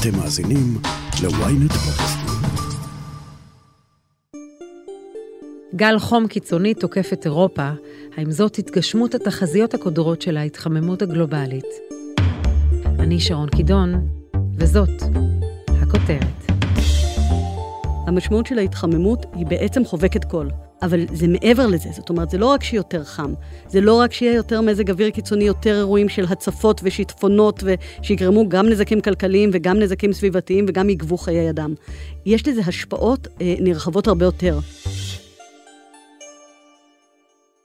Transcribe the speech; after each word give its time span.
אתם 0.00 0.18
מאזינים 0.18 0.78
ל-ynet 1.22 1.72
פודקאסט. 1.72 2.18
גל 5.74 5.98
חום 5.98 6.26
קיצוני 6.26 6.74
תוקף 6.74 7.12
את 7.12 7.24
אירופה, 7.24 7.70
האם 8.16 8.30
זאת 8.30 8.58
התגשמות 8.58 9.14
התחזיות 9.14 9.74
הקודרות 9.74 10.22
של 10.22 10.36
ההתחממות 10.36 11.02
הגלובלית? 11.02 11.66
אני 12.84 13.20
שרון 13.20 13.48
קידון, 13.48 14.08
וזאת 14.58 15.02
הכותרת. 15.68 16.50
המשמעות 18.06 18.46
של 18.46 18.58
ההתחממות 18.58 19.26
היא 19.34 19.46
בעצם 19.46 19.84
חובקת 19.84 20.24
קול. 20.24 20.50
אבל 20.82 21.00
זה 21.12 21.28
מעבר 21.28 21.66
לזה, 21.66 21.88
זאת 21.92 22.08
אומרת, 22.08 22.30
זה 22.30 22.38
לא 22.38 22.46
רק 22.46 22.62
שיהיה 22.62 22.78
יותר 22.78 23.04
חם, 23.04 23.34
זה 23.68 23.80
לא 23.80 24.00
רק 24.00 24.12
שיהיה 24.12 24.34
יותר 24.34 24.60
מזג 24.60 24.90
אוויר 24.90 25.10
קיצוני, 25.10 25.44
יותר 25.44 25.76
אירועים 25.76 26.08
של 26.08 26.24
הצפות 26.28 26.80
ושיטפונות, 26.84 27.62
ושיגרמו 27.64 28.48
גם 28.48 28.68
נזקים 28.68 29.00
כלכליים 29.00 29.50
וגם 29.52 29.78
נזקים 29.78 30.12
סביבתיים 30.12 30.64
וגם 30.68 30.90
יגבו 30.90 31.16
חיי 31.16 31.50
אדם. 31.50 31.74
יש 32.26 32.48
לזה 32.48 32.60
השפעות 32.66 33.28
אה, 33.40 33.54
נרחבות 33.60 34.06
הרבה 34.06 34.24
יותר. 34.24 34.58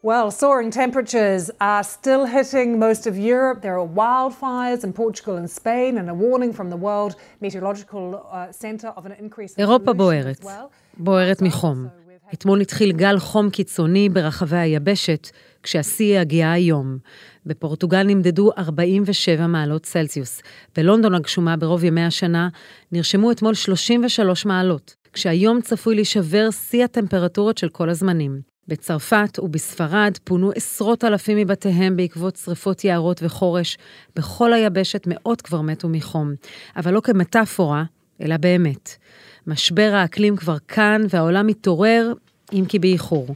Well, 0.03 0.29
soaring 0.29 0.69
temperatures 0.69 1.49
are 1.59 1.83
still 1.83 2.25
hitting 2.25 2.77
most 2.77 3.07
of 3.07 3.17
Europe. 3.17 3.63
There 3.63 3.75
are 3.81 3.89
wildfires 4.03 4.83
in 4.83 4.93
Portugal 4.93 5.35
and 5.41 5.49
Spain, 5.49 5.97
and 5.97 6.07
a 6.11 6.13
warning 6.13 6.53
from 6.53 6.69
the 6.69 6.77
World 6.87 7.15
Meteorological 7.41 8.03
uh, 8.13 8.51
Center 8.51 8.89
of 8.89 9.07
an 9.07 9.13
increase 9.19 9.53
in 9.55 9.59
אירופה 9.59 9.85
pollution 9.85 9.97
בוערת, 9.97 10.39
as 10.39 10.45
well. 10.45 10.69
בוערת 10.97 11.41
מחום. 11.41 11.87
אתמול 12.33 12.61
התחיל 12.61 12.91
גל 12.91 13.19
חום 13.19 13.49
קיצוני 13.49 14.09
ברחבי 14.09 14.57
היבשת, 14.57 15.29
כשהשיא 15.63 16.19
הגיע 16.19 16.51
היום. 16.51 16.97
בפורטוגל 17.45 18.03
נמדדו 18.03 18.51
47 18.57 19.47
מעלות 19.47 19.83
צלזיוס. 19.83 20.41
בלונדון 20.75 21.15
הגשומה 21.15 21.57
ברוב 21.57 21.83
ימי 21.83 22.03
השנה 22.03 22.49
נרשמו 22.91 23.31
אתמול 23.31 23.53
33 23.53 24.45
מעלות, 24.45 24.95
כשהיום 25.13 25.61
צפוי 25.61 25.95
להישבר 25.95 26.51
שיא 26.51 26.83
הטמפרטורות 26.83 27.57
של 27.57 27.69
כל 27.69 27.89
הזמנים. 27.89 28.55
בצרפת 28.67 29.39
ובספרד 29.39 30.17
פונו 30.23 30.51
עשרות 30.55 31.03
אלפים 31.03 31.37
מבתיהם 31.37 31.97
בעקבות 31.97 32.35
שרפות 32.35 32.83
יערות 32.83 33.23
וחורש. 33.23 33.77
בכל 34.15 34.53
היבשת 34.53 35.07
מאות 35.07 35.41
כבר 35.41 35.61
מתו 35.61 35.89
מחום. 35.89 36.33
אבל 36.77 36.93
לא 36.93 36.99
כמטאפורה, 36.99 37.83
אלא 38.21 38.37
באמת. 38.37 38.89
משבר 39.47 39.91
האקלים 39.93 40.35
כבר 40.35 40.57
כאן, 40.67 41.01
והעולם 41.09 41.47
מתעורר, 41.47 42.13
אם 42.53 42.63
כי 42.67 42.79
באיחור. 42.79 43.27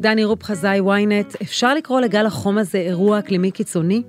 דני 0.00 0.24
רופ 0.24 0.42
חזאי, 0.42 0.80
ynet, 0.80 1.36
אפשר 1.42 1.74
לקרוא 1.74 2.00
לגל 2.00 2.26
החום 2.26 2.58
הזה 2.58 2.78
אירוע 2.78 3.18
אקלימי 3.18 3.50
קיצוני? 3.50 4.02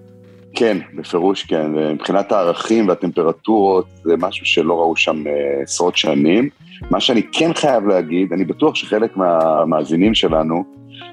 כן, 0.56 0.78
בפירוש 0.96 1.44
כן. 1.44 1.72
מבחינת 1.72 2.32
הערכים 2.32 2.88
והטמפרטורות, 2.88 3.86
זה 4.04 4.14
משהו 4.18 4.46
שלא 4.46 4.80
ראו 4.80 4.96
שם 4.96 5.28
אה, 5.28 5.62
עשרות 5.64 5.98
שנים. 5.98 6.50
מה 6.92 7.00
שאני 7.00 7.22
כן 7.32 7.54
חייב 7.54 7.88
להגיד, 7.88 8.34
אני 8.34 8.46
בטוח 8.46 8.76
שחלק 8.76 9.18
מהמאזינים 9.18 10.16
שלנו 10.16 10.64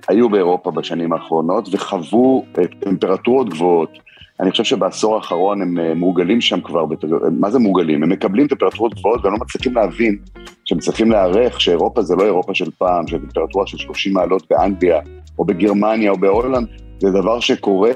היו 0.08 0.28
באירופה 0.28 0.70
בשנים 0.70 1.12
האחרונות 1.12 1.68
וחוו 1.72 2.44
אה, 2.58 2.62
טמפרטורות 2.80 3.48
גבוהות. 3.48 3.98
אני 4.40 4.50
חושב 4.50 4.64
שבעשור 4.64 5.16
האחרון 5.16 5.62
הם 5.62 5.78
אה, 5.78 5.94
מורגלים 5.94 6.40
שם 6.40 6.60
כבר, 6.60 6.84
מה 7.30 7.50
זה 7.50 7.58
מורגלים? 7.58 8.02
הם 8.02 8.08
מקבלים 8.08 8.46
טמפרטורות 8.46 8.94
גבוהות 8.94 9.24
והם 9.24 9.32
לא 9.32 9.38
מצליחים 9.38 9.74
להבין 9.74 10.16
שהם 10.64 10.78
צריכים 10.78 11.10
להיערך 11.10 11.60
שאירופה 11.60 12.02
זה 12.02 12.16
לא 12.16 12.24
אירופה 12.24 12.54
של 12.54 12.70
פעם, 12.70 13.06
שטמפרטורה 13.06 13.66
של 13.66 13.78
30 13.78 14.12
מעלות 14.12 14.42
באנגליה 14.50 15.00
או 15.38 15.44
בגרמניה 15.44 16.10
או 16.10 16.16
בהולנד, 16.16 16.68
זה 16.98 17.10
דבר 17.10 17.40
שקורה 17.40 17.92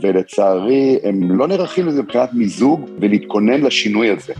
ולצערי 0.00 0.98
הם 1.02 1.38
לא 1.38 1.48
נערכים 1.48 1.86
לזה 1.86 2.02
מבחינת 2.02 2.30
מיזוג 2.32 2.90
ולהתכונן 3.00 3.60
לשינוי 3.60 4.10
הזה. 4.10 4.32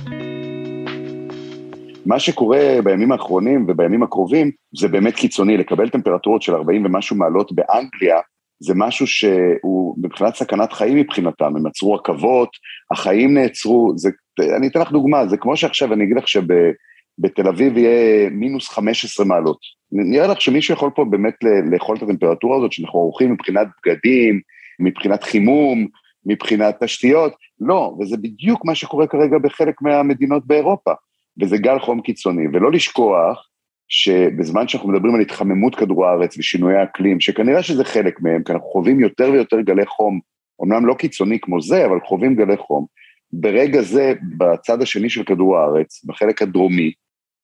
מה 2.07 2.19
שקורה 2.19 2.79
בימים 2.85 3.13
האחרונים 3.13 3.67
ובימים 3.69 4.03
הקרובים 4.03 4.51
זה 4.79 4.89
באמת 4.89 5.15
קיצוני, 5.15 5.57
לקבל 5.57 5.89
טמפרטורות 5.89 6.43
של 6.43 6.55
40 6.55 6.85
ומשהו 6.85 7.17
מעלות 7.17 7.53
באנגליה 7.53 8.19
זה 8.61 8.75
משהו 8.77 9.07
שהוא 9.07 9.97
מבחינת 10.03 10.35
סכנת 10.35 10.73
חיים 10.73 10.97
מבחינתם, 10.97 11.57
הם 11.57 11.67
עצרו 11.67 11.95
רכבות, 11.95 12.49
החיים 12.91 13.35
נעצרו, 13.35 13.93
זה, 13.97 14.11
אני 14.57 14.69
אתן 14.69 14.81
לך 14.81 14.93
דוגמה, 14.93 15.27
זה 15.27 15.37
כמו 15.37 15.57
שעכשיו 15.57 15.93
אני 15.93 16.05
אגיד 16.05 16.17
לך 16.17 16.29
שבתל 16.29 17.49
אביב 17.49 17.79
יהיה 17.79 18.31
מינוס 18.31 18.69
15 18.69 19.27
מעלות. 19.27 19.59
נראה 19.93 20.27
לך 20.27 20.41
שמישהו 20.41 20.75
יכול 20.75 20.91
פה 20.95 21.05
באמת 21.05 21.35
לאכול 21.73 21.97
את 21.97 22.03
הטמפרטורה 22.03 22.57
הזאת 22.57 22.73
שאנחנו 22.73 22.99
עורכים 22.99 23.33
מבחינת 23.33 23.67
בגדים, 23.87 24.41
מבחינת 24.81 25.25
חימום, 25.25 25.87
מבחינת 26.27 26.83
תשתיות, 26.83 27.33
לא, 27.61 27.97
וזה 28.01 28.17
בדיוק 28.17 28.65
מה 28.65 28.75
שקורה 28.75 29.07
כרגע 29.07 29.39
בחלק 29.39 29.83
מהמדינות 29.83 30.47
באירופה, 30.47 30.93
וזה 31.41 31.59
גל 31.59 31.79
חום 31.79 32.01
קיצוני, 32.01 32.47
ולא 32.53 32.73
לשכוח 32.73 33.50
שבזמן 33.91 34.69
שאנחנו 34.69 34.89
מדברים 34.89 35.15
על 35.15 35.21
התחממות 35.21 35.75
כדור 35.75 36.07
הארץ 36.07 36.39
ושינויי 36.39 36.83
אקלים, 36.83 37.21
שכנראה 37.21 37.63
שזה 37.63 37.85
חלק 37.85 38.21
מהם, 38.21 38.43
כי 38.43 38.53
אנחנו 38.53 38.69
חווים 38.69 39.01
יותר 39.01 39.31
ויותר 39.33 39.61
גלי 39.61 39.87
חום, 39.87 40.21
אמנם 40.63 40.87
לא 40.87 40.95
קיצוני 40.95 41.39
כמו 41.41 41.63
זה, 41.63 41.87
אבל 41.87 42.01
חווים 42.05 42.35
גלי 42.35 42.57
חום, 42.57 42.87
ברגע 43.33 43.83
זה, 43.83 44.13
בצד 44.39 44.83
השני 44.83 45.11
של 45.11 45.25
כדור 45.25 45.59
הארץ, 45.59 46.05
בחלק 46.05 46.43
הדרומי, 46.43 46.93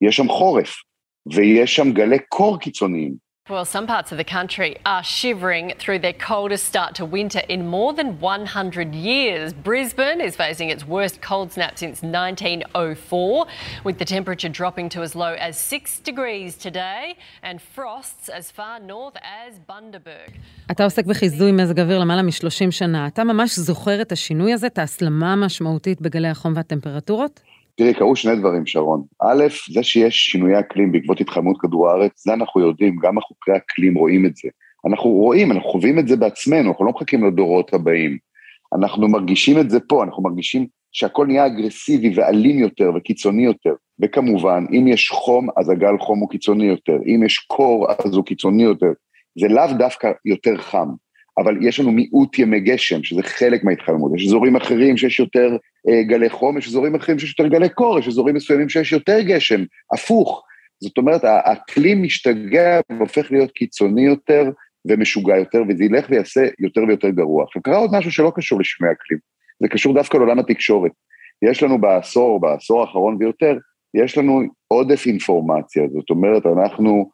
יש 0.01 0.17
שם 0.17 0.29
חורף, 0.29 0.77
ויש 1.35 1.77
שם 1.77 1.93
גלי 1.93 2.19
קור 2.29 2.59
קיצוניים. 2.59 3.26
Well, 3.52 3.66
some 3.66 3.86
parts 3.86 4.14
of 4.14 4.18
the 4.18 4.30
country 4.38 4.78
are 4.86 5.04
shivering 5.04 5.74
through 5.78 6.00
their 6.00 6.14
coldest 6.14 6.64
start 6.72 6.96
to 7.00 7.04
winter 7.04 7.42
in 7.50 7.68
more 7.68 7.92
than 7.92 8.18
100 8.22 8.96
years. 8.96 9.52
Brisbane 9.52 10.22
is 10.22 10.38
facing 10.38 10.70
its 10.70 10.84
worst 10.88 11.22
cold 11.22 11.52
snap 11.52 11.74
since 11.78 12.02
1904, 12.02 13.46
with 13.84 13.98
the 13.98 14.06
temperature 14.06 14.48
dropping 14.48 14.88
to 14.96 15.02
as 15.02 15.16
low 15.16 15.34
as 15.48 15.58
6 15.58 16.00
degrees 16.00 16.56
today 16.56 17.18
and 17.44 17.62
frosts 17.62 18.30
as 18.30 18.52
far 18.52 18.80
north 18.80 19.18
as 19.18 19.60
Bundaberg. 19.70 20.32
אתה 20.72 20.84
עוסק 20.84 21.06
בחיזוי 21.06 21.52
מזג 21.52 21.80
אוויר 21.80 22.00
למעלה 22.00 22.22
מ-30 22.22 22.72
שנה. 22.72 23.08
אתה 23.08 23.24
ממש 23.24 23.60
זוכר 23.60 24.02
את 24.02 24.12
השינוי 24.12 24.54
הזה, 24.54 24.68
את 24.68 24.78
ההסלמה 24.78 25.34
המשמעותית 25.34 26.02
בגלי 26.02 26.28
החום 26.28 26.54
והטמפרטורות? 26.56 27.40
תראי, 27.77 27.95
קרו 27.95 28.17
שני 28.17 28.37
דברים, 28.37 28.67
שרון. 28.67 29.03
א', 29.23 29.45
זה 29.73 29.83
שיש 29.83 30.15
שינויי 30.15 30.61
אקלים 30.61 30.93
בעקבות 30.93 31.21
התחממות 31.21 31.57
כדור 31.61 31.89
הארץ, 31.89 32.25
זה 32.25 32.35
אנחנו 32.35 32.61
יודעים, 32.61 32.97
גם 33.03 33.19
החוקרי 33.19 33.57
אקלים 33.57 33.95
רואים 33.95 34.27
את 34.27 34.37
זה. 34.37 34.49
אנחנו 34.87 35.11
רואים, 35.11 35.53
אנחנו 35.53 35.71
חווים 35.71 35.99
את 35.99 36.09
זה 36.09 36.17
בעצמנו, 36.17 36.71
אנחנו 36.71 36.85
לא 36.85 36.91
מחכים 36.91 37.25
לדורות 37.25 37.75
הבאים. 37.75 38.19
אנחנו 38.75 39.09
מרגישים 39.09 39.59
את 39.59 39.71
זה 39.71 39.81
פה, 39.81 40.05
אנחנו 40.05 40.23
מרגישים 40.23 40.67
שהכל 40.93 41.27
נהיה 41.27 41.47
אגרסיבי 41.47 42.13
ואלים 42.15 42.59
יותר 42.59 42.91
וקיצוני 42.97 43.45
יותר. 43.45 43.75
וכמובן, 44.03 44.65
אם 44.73 44.89
יש 44.89 45.11
חום, 45.11 45.49
אז 45.57 45.71
הגל 45.71 45.99
חום 46.01 46.19
הוא 46.19 46.31
קיצוני 46.31 46.65
יותר. 46.65 46.97
אם 47.07 47.23
יש 47.27 47.39
קור, 47.39 47.87
אז 47.91 48.15
הוא 48.15 48.25
קיצוני 48.25 48.63
יותר. 48.63 48.93
זה 49.39 49.49
לאו 49.49 49.73
דווקא 49.79 50.11
יותר 50.25 50.57
חם. 50.57 50.89
אבל 51.39 51.67
יש 51.67 51.81
לנו 51.81 51.93
מיעוט 51.93 52.39
ימי 52.39 52.61
גשם, 52.61 53.05
שזה 53.05 53.23
חלק 53.23 53.65
מההתחממות. 53.65 54.13
יש 54.17 54.27
אזורים 54.27 54.57
אחרים 54.57 54.97
שיש 54.97 55.21
יותר 55.21 55.57
אה, 55.89 56.03
גלי 56.03 56.31
חום, 56.31 56.59
יש 56.59 56.69
אזורים 56.69 56.95
אחרים 56.95 57.19
שיש 57.19 57.35
יותר 57.39 57.51
גלי 57.53 57.69
קור, 57.69 57.99
יש 57.99 58.09
אזורים 58.09 58.35
מסוימים 58.35 58.69
שיש 58.69 58.93
יותר 58.93 59.21
גשם, 59.21 59.65
הפוך. 59.95 60.43
זאת 60.81 60.99
אומרת, 60.99 61.25
האקלים 61.25 62.03
משתגע 62.03 62.81
והופך 62.91 63.33
להיות 63.33 63.51
קיצוני 63.51 64.03
יותר 64.03 64.51
ומשוגע 64.87 65.37
יותר, 65.37 65.63
וזה 65.69 65.85
ילך 65.85 66.07
ויעשה 66.11 66.47
יותר 66.59 66.81
ויותר 66.89 67.09
גרוע. 67.09 67.45
עכשיו, 67.45 67.63
קרה 67.63 67.77
עוד 67.77 67.91
משהו 67.93 68.13
שלא 68.13 68.33
קשור 68.37 68.61
לשינוי 68.61 68.93
אקלים, 68.93 69.19
זה 69.63 69.69
קשור 69.69 69.95
דווקא 69.95 70.17
לעולם 70.17 70.39
התקשורת. 70.39 70.93
יש 71.43 71.63
לנו 71.63 71.81
בעשור, 71.81 72.41
בעשור 72.41 72.81
האחרון 72.81 73.17
ויותר, 73.21 73.59
יש 73.95 74.19
לנו 74.19 74.43
עודף 74.69 75.07
אינפורמציה, 75.07 75.83
זאת 75.93 76.11
אומרת, 76.11 76.47
אנחנו 76.47 77.11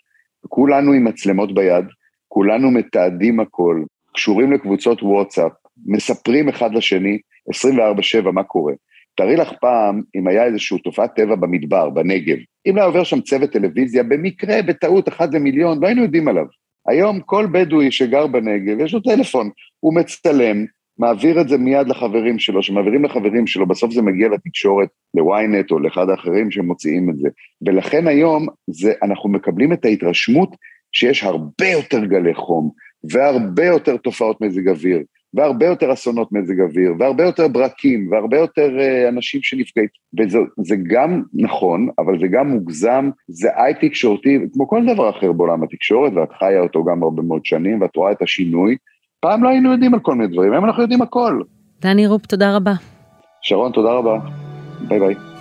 כולנו 0.48 0.92
עם 0.92 1.04
מצלמות 1.04 1.54
ביד, 1.54 1.84
כולנו 2.28 2.70
מתעדים 2.70 3.40
הכל, 3.40 3.82
קשורים 4.14 4.52
לקבוצות 4.52 5.02
וואטסאפ, 5.02 5.52
מספרים 5.86 6.48
אחד 6.48 6.74
לשני 6.74 7.18
24/7 7.50 8.30
מה 8.32 8.42
קורה. 8.42 8.72
תארי 9.16 9.36
לך 9.36 9.52
פעם 9.60 10.02
אם 10.16 10.28
היה 10.28 10.44
איזושהי 10.44 10.78
תופעת 10.78 11.14
טבע 11.16 11.34
במדבר, 11.34 11.90
בנגב, 11.90 12.36
אם 12.66 12.76
היה 12.76 12.86
עובר 12.86 13.04
שם 13.04 13.20
צוות 13.20 13.50
טלוויזיה, 13.52 14.02
במקרה, 14.02 14.62
בטעות, 14.62 15.08
אחד 15.08 15.34
למיליון, 15.34 15.82
לא 15.82 15.86
היינו 15.86 16.02
יודעים 16.02 16.28
עליו. 16.28 16.46
היום 16.88 17.20
כל 17.20 17.46
בדואי 17.52 17.92
שגר 17.92 18.26
בנגב, 18.26 18.80
יש 18.80 18.94
לו 18.94 19.00
טלפון, 19.00 19.50
הוא 19.80 19.94
מצטלם, 19.94 20.64
מעביר 20.98 21.40
את 21.40 21.48
זה 21.48 21.58
מיד 21.58 21.88
לחברים 21.88 22.38
שלו, 22.38 22.62
שמעבירים 22.62 23.04
לחברים 23.04 23.46
שלו, 23.46 23.66
בסוף 23.66 23.92
זה 23.92 24.02
מגיע 24.02 24.28
לתקשורת, 24.28 24.88
ל-ynet 25.14 25.66
או 25.70 25.78
לאחד 25.78 26.08
האחרים 26.10 26.50
שמוציאים 26.50 27.10
את 27.10 27.16
זה. 27.16 27.28
ולכן 27.66 28.06
היום 28.06 28.46
זה, 28.70 28.92
אנחנו 29.02 29.28
מקבלים 29.28 29.72
את 29.72 29.84
ההתרשמות 29.84 30.56
שיש 30.92 31.24
הרבה 31.24 31.66
יותר 31.66 32.04
גלי 32.04 32.34
חום, 32.34 32.70
והרבה 33.10 33.64
יותר 33.64 33.96
תופעות 33.96 34.40
מזג 34.40 34.68
אוויר, 34.68 35.02
והרבה 35.34 35.66
יותר 35.66 35.92
אסונות 35.92 36.32
מזג 36.32 36.60
אוויר, 36.60 36.94
והרבה 36.98 37.24
יותר 37.24 37.48
ברקים, 37.48 38.08
והרבה 38.10 38.38
יותר 38.38 38.70
uh, 38.78 39.08
אנשים 39.08 39.42
שנפגעים. 39.42 39.88
וזה 40.20 40.76
גם 40.86 41.22
נכון, 41.34 41.88
אבל 41.98 42.20
זה 42.20 42.26
גם 42.26 42.48
מוגזם, 42.48 43.10
זה 43.28 43.48
אי 43.48 43.88
תקשורתי, 43.88 44.38
כמו 44.52 44.68
כל 44.68 44.82
דבר 44.94 45.10
אחר 45.10 45.32
בעולם 45.32 45.62
התקשורת, 45.62 46.12
ואת 46.12 46.32
חיה 46.38 46.60
אותו 46.60 46.84
גם 46.84 47.02
הרבה 47.02 47.22
מאוד 47.22 47.44
שנים, 47.44 47.80
ואת 47.80 47.96
רואה 47.96 48.12
את 48.12 48.22
השינוי. 48.22 48.76
פעם 49.20 49.44
לא 49.44 49.48
היינו 49.48 49.72
יודעים 49.72 49.94
על 49.94 50.00
כל 50.00 50.14
מיני 50.14 50.32
דברים, 50.32 50.52
היום 50.52 50.64
אנחנו 50.64 50.82
יודעים 50.82 51.02
הכל. 51.02 51.40
דני 51.80 52.06
רופ, 52.06 52.26
תודה 52.26 52.56
רבה. 52.56 52.72
שרון, 53.42 53.72
תודה 53.72 53.92
רבה. 53.92 54.18
ביי 54.88 55.00
ביי. 55.00 55.31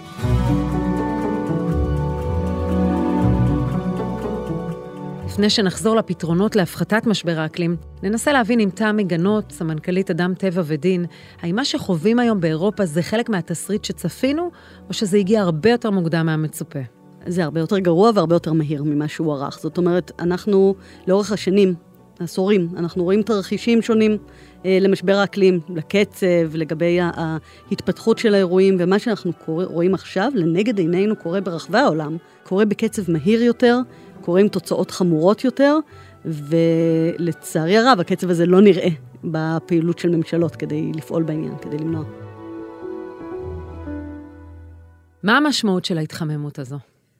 לפני 5.32 5.50
שנחזור 5.50 5.96
לפתרונות 5.96 6.56
להפחתת 6.56 7.08
משבר 7.08 7.40
האקלים, 7.40 7.76
ננסה 8.04 8.34
להבין 8.34 8.60
עם 8.60 8.70
תמי 8.70 9.04
גנות, 9.04 9.52
סמנכ"לית 9.52 10.12
אדם 10.12 10.34
טבע 10.34 10.62
ודין, 10.66 11.06
האם 11.42 11.56
מה 11.56 11.66
שחווים 11.66 12.20
היום 12.20 12.42
באירופה 12.42 12.86
זה 12.86 13.02
חלק 13.02 13.30
מהתסריט 13.30 13.84
שצפינו, 13.84 14.52
או 14.90 14.94
שזה 14.94 15.18
הגיע 15.18 15.42
הרבה 15.42 15.70
יותר 15.70 15.92
מוקדם 15.92 16.26
מהמצופה? 16.26 16.80
זה 17.28 17.44
הרבה 17.44 17.60
יותר 17.60 17.80
גרוע 17.80 18.12
והרבה 18.16 18.36
יותר 18.36 18.54
מהיר 18.54 18.84
ממה 18.84 19.08
שהוערך. 19.08 19.60
זאת 19.62 19.78
אומרת, 19.78 20.12
אנחנו 20.20 20.76
לאורך 21.08 21.32
השנים, 21.32 21.74
עשורים, 22.20 22.70
אנחנו 22.78 23.04
רואים 23.04 23.22
תרחישים 23.22 23.82
שונים 23.82 24.18
אה, 24.66 24.78
למשבר 24.82 25.16
האקלים, 25.16 25.60
לקצב, 25.70 26.56
לגבי 26.56 27.00
ההתפתחות 27.02 28.18
של 28.18 28.34
האירועים, 28.34 28.76
ומה 28.80 29.00
שאנחנו 29.00 29.34
קורא, 29.46 29.66
רואים 29.66 29.94
עכשיו, 29.94 30.32
לנגד 30.36 30.78
עינינו 30.78 31.16
קורה 31.16 31.42
ברחבי 31.42 31.78
העולם, 31.78 32.18
קורה 32.44 32.66
בקצב 32.66 33.12
מהיר 33.12 33.44
יותר, 33.44 33.78
קורה 34.22 34.42
עם 34.42 34.48
תוצאות 34.48 34.92
חמורות 34.92 35.44
יותר, 35.44 35.78
ולצערי 36.26 37.78
הרב, 37.78 38.00
הקצב 38.00 38.30
הזה 38.30 38.46
לא 38.46 38.62
נראה 38.62 38.90
בפעילות 39.24 40.00
של 40.00 40.10
ממשלות 40.10 40.56
כדי 40.56 40.92
לפעול 40.96 41.24
בעניין, 41.24 41.54
כדי 41.62 41.78
למנוע. 41.78 42.04
מה 45.24 45.38
המשמעות 45.38 45.86
של 45.86 45.98
ההתחממות 45.98 46.60
הזו? 46.60 46.78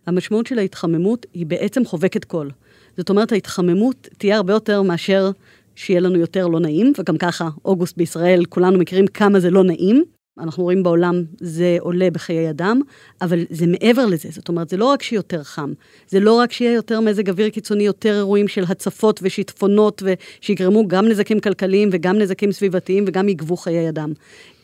המשמעות 0.08 0.48
של 0.48 0.60
ההתחממות 0.60 1.26
היא 1.34 1.46
בעצם 1.46 1.86
חובקת 1.86 2.26
קול. 2.26 2.52
זאת 2.98 3.10
אומרת, 3.10 3.32
ההתחממות 3.32 4.08
תהיה 4.18 4.38
הרבה 4.38 4.54
יותר 4.54 4.82
מאשר 4.82 5.32
שיהיה 5.76 6.00
לנו 6.00 6.20
יותר 6.20 6.48
לא 6.48 6.60
נעים, 6.60 6.94
וגם 7.00 7.18
ככה, 7.18 7.50
אוגוסט 7.66 7.98
בישראל, 7.98 8.46
כולנו 8.46 8.78
מכירים 8.78 9.08
כמה 9.08 9.40
זה 9.40 9.50
לא 9.50 9.64
נעים. 9.64 10.04
אנחנו 10.42 10.64
רואים 10.64 10.84
בעולם, 10.84 11.24
זה 11.40 11.78
עולה 11.80 12.12
בחיי 12.12 12.50
אדם, 12.50 12.82
אבל 13.22 13.40
זה 13.50 13.66
מעבר 13.68 14.06
לזה. 14.06 14.30
זאת 14.32 14.50
אומרת, 14.50 14.70
זה 14.70 14.78
לא 14.78 14.86
רק 14.86 15.04
שיהיה 15.04 15.18
יותר 15.18 15.44
חם, 15.44 15.74
זה 16.08 16.20
לא 16.20 16.34
רק 16.34 16.52
שיהיה 16.52 16.74
יותר 16.74 17.00
מזג 17.00 17.30
אוויר 17.30 17.50
קיצוני, 17.50 17.84
יותר 17.84 18.16
אירועים 18.16 18.48
של 18.48 18.64
הצפות 18.68 19.20
ושיטפונות, 19.24 20.04
ושיגרמו 20.06 20.88
גם 20.88 21.08
נזקים 21.08 21.40
כלכליים 21.40 21.90
וגם 21.92 22.18
נזקים 22.18 22.52
סביבתיים 22.52 23.06
וגם 23.08 23.30
יגבו 23.30 23.58
חיי 23.58 23.90
אדם. 23.90 24.14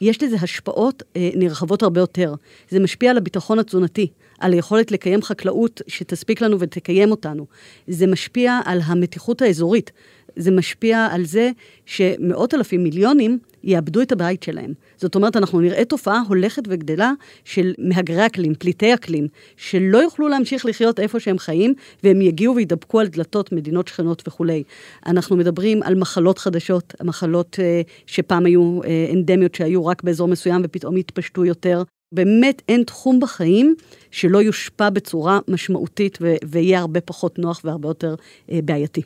יש 0.01 0.24
לזה 0.24 0.35
השפעות 0.41 1.03
אה, 1.15 1.29
נרחבות 1.35 1.83
הרבה 1.83 2.00
יותר. 2.00 2.33
זה 2.69 2.79
משפיע 2.79 3.12
על 3.12 3.18
הביטחון 3.18 3.59
התזונתי. 3.59 4.07
על 4.39 4.53
היכולת 4.53 4.91
לקיים 4.91 5.21
חקלאות 5.21 5.81
שתספיק 5.88 6.41
לנו 6.41 6.59
ותקיים 6.59 7.12
אותנו. 7.12 7.45
זה 7.88 8.07
משפיע 8.07 8.59
על 8.65 8.79
המתיחות 8.85 9.41
האזורית. 9.41 9.91
זה 10.35 10.51
משפיע 10.51 11.07
על 11.12 11.25
זה 11.25 11.51
שמאות 11.85 12.53
אלפים, 12.53 12.83
מיליונים, 12.83 13.39
יאבדו 13.68 14.02
את 14.02 14.12
הבית 14.12 14.44
שלהם. 14.44 14.74
זאת 14.98 15.16
אומרת, 15.16 15.38
אנחנו 15.38 15.62
נראה 15.62 15.86
תופעה 15.86 16.22
הולכת 16.28 16.64
וגדלה 16.68 17.12
של 17.46 17.74
מהגרי 17.78 18.25
אקלים, 18.25 18.56
פליטי 18.56 18.94
אקלים, 18.94 19.28
שלא 19.58 19.98
יוכלו 19.98 20.28
להמשיך 20.28 20.66
לחיות 20.66 21.00
איפה 21.00 21.19
שהם 21.19 21.38
חיים, 21.38 21.74
והם 22.04 22.22
יגיעו 22.22 22.56
וידבקו 22.56 23.00
על 23.00 23.08
דלתות 23.08 23.52
מדינות 23.52 23.88
שכנות 23.88 24.24
וכולי. 24.28 24.64
אנחנו 25.06 25.38
מדברים 25.38 25.84
על 25.84 25.96
מחלות 25.96 26.38
חדשות, 26.38 26.94
מחלות 27.04 27.60
אה, 27.60 27.81
שפעם 28.06 28.46
היו 28.46 28.80
אה, 28.84 29.08
אנדמיות 29.14 29.56
שהיו 29.56 29.86
רק 29.86 30.04
באזור 30.04 30.28
מסוים 30.28 30.62
ופתאום 30.63 30.96
התפשטו 30.96 31.46
יותר. 31.46 31.84
באמת 32.12 32.62
אין 32.70 32.84
תחום 32.84 33.20
בחיים 33.20 33.75
שלא 34.12 34.42
יושפע 34.42 34.90
בצורה 34.90 35.40
משמעותית 35.48 36.18
ו- 36.22 36.36
ויהיה 36.46 36.80
הרבה 36.80 37.02
פחות 37.02 37.40
נוח 37.40 37.62
והרבה 37.63 37.90
יותר 37.90 38.16
אה, 38.52 38.60
בעייתי. 38.63 39.02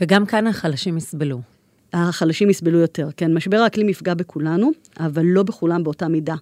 וגם 0.00 0.26
כאן 0.26 0.46
החלשים 0.46 0.96
יסבלו. 0.96 1.53
החלשים 1.94 2.50
יסבלו 2.50 2.78
יותר, 2.78 3.08
כן. 3.16 3.34
משבר 3.34 3.56
האקלים 3.56 3.88
יפגע 3.88 4.14
בכולנו, 4.14 4.70
אבל 5.00 5.22
לא 5.24 5.42
בכולם 5.42 5.84
באותה 5.84 6.08
מידה. 6.08 6.34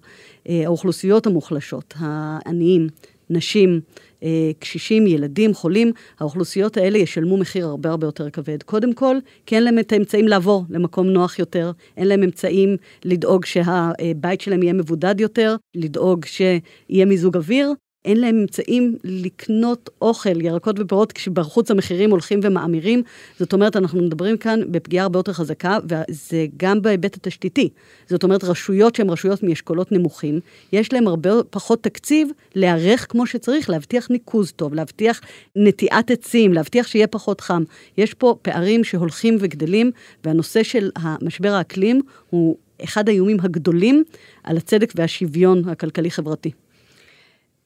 אה, 0.49 0.61
האוכלוסיות 0.65 1.27
המוחלשות, 1.27 1.93
העניים, 1.97 2.87
נשים, 3.29 3.81
אה, 4.23 4.51
קשישים, 4.59 5.07
ילדים, 5.07 5.53
חולים, 5.53 5.91
האוכלוסיות 6.19 6.77
האלה 6.77 6.97
ישלמו 6.97 7.37
מחיר 7.37 7.67
הרבה 7.67 7.89
הרבה 7.89 8.07
יותר 8.07 8.29
כבד. 8.29 8.63
קודם 8.63 8.93
כל, 8.93 9.17
כי 9.45 9.55
אין 9.55 9.63
להם 9.63 9.79
את 9.79 9.91
האמצעים 9.91 10.27
לעבור 10.27 10.65
למקום 10.69 11.07
נוח 11.07 11.39
יותר, 11.39 11.71
אין 11.97 12.07
להם 12.07 12.23
אמצעים 12.23 12.77
לדאוג 13.05 13.45
שהבית 13.45 14.41
שלהם 14.41 14.63
יהיה 14.63 14.73
מבודד 14.73 15.19
יותר, 15.19 15.55
לדאוג 15.75 16.25
שיהיה 16.25 17.05
מיזוג 17.05 17.37
אוויר, 17.37 17.73
אין 18.05 18.19
להם 18.21 18.35
אמצעים 18.35 18.97
לקנות 19.03 19.89
אוכל, 20.01 20.41
ירקות 20.41 20.79
ופירות, 20.79 21.11
כשבחוץ 21.11 21.71
המחירים 21.71 22.11
הולכים 22.11 22.39
ומאמירים. 22.43 23.03
זאת 23.39 23.53
אומרת, 23.53 23.75
אנחנו 23.75 24.01
מדברים 24.01 24.37
כאן 24.37 24.59
בפגיעה 24.71 25.03
הרבה 25.03 25.19
יותר 25.19 25.33
חזקה, 25.33 25.77
וזה 25.83 26.45
גם 26.57 26.81
בהיבט 26.81 27.15
התשתיתי. 27.15 27.69
זאת 28.09 28.23
אומרת, 28.23 28.43
רשויות 28.43 28.95
שהן 28.95 29.09
רשויות 29.09 29.43
מאשכולות 29.43 29.91
נמוכים, 29.91 30.39
יש 30.73 30.93
להן 30.93 31.07
הרבה 31.07 31.29
פחות 31.49 31.83
תקציב 31.83 32.29
להיערך 32.55 33.05
כמו 33.09 33.27
שצריך, 33.27 33.69
להבטיח 33.69 34.07
ניקוז 34.09 34.51
טוב, 34.51 34.73
להבטיח 34.73 35.21
נטיעת 35.55 36.11
עצים, 36.11 36.53
להבטיח 36.53 36.87
שיהיה 36.87 37.07
פחות 37.07 37.41
חם. 37.41 37.63
יש 37.97 38.13
פה 38.13 38.35
פערים 38.41 38.83
שהולכים 38.83 39.37
וגדלים, 39.39 39.91
והנושא 40.25 40.63
של 40.63 40.89
המשבר 40.95 41.51
האקלים 41.51 42.01
הוא 42.29 42.57
אחד 42.83 43.09
האיומים 43.09 43.37
הגדולים 43.39 44.03
על 44.43 44.57
הצדק 44.57 44.93
והשוויון 44.95 45.69
הכלכלי-חברתי. 45.69 46.51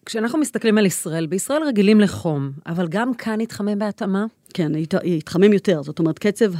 כשאנחנו 0.08 0.40
מסתכלים 0.40 0.78
על 0.78 0.86
ישראל, 0.86 1.26
בישראל 1.26 1.64
רגילים 1.64 2.02
לחום, 2.02 2.52
אבל 2.66 2.88
גם 2.88 3.14
כאן 3.14 3.42
התחמם 3.42 3.80
בהתאמה? 3.80 4.26
כן, 4.54 4.72
התחמם 5.18 5.54
יותר. 5.54 5.84
זאת 5.84 6.00
אומרת, 6.00 6.20
קצב 6.20 6.52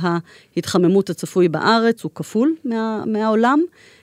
ההתחממות 0.56 1.10
הצפוי 1.10 1.48
בארץ 1.48 2.04
הוא 2.04 2.12
כפול 2.16 2.56
מה, 2.66 3.04
מהעולם. 3.06 3.60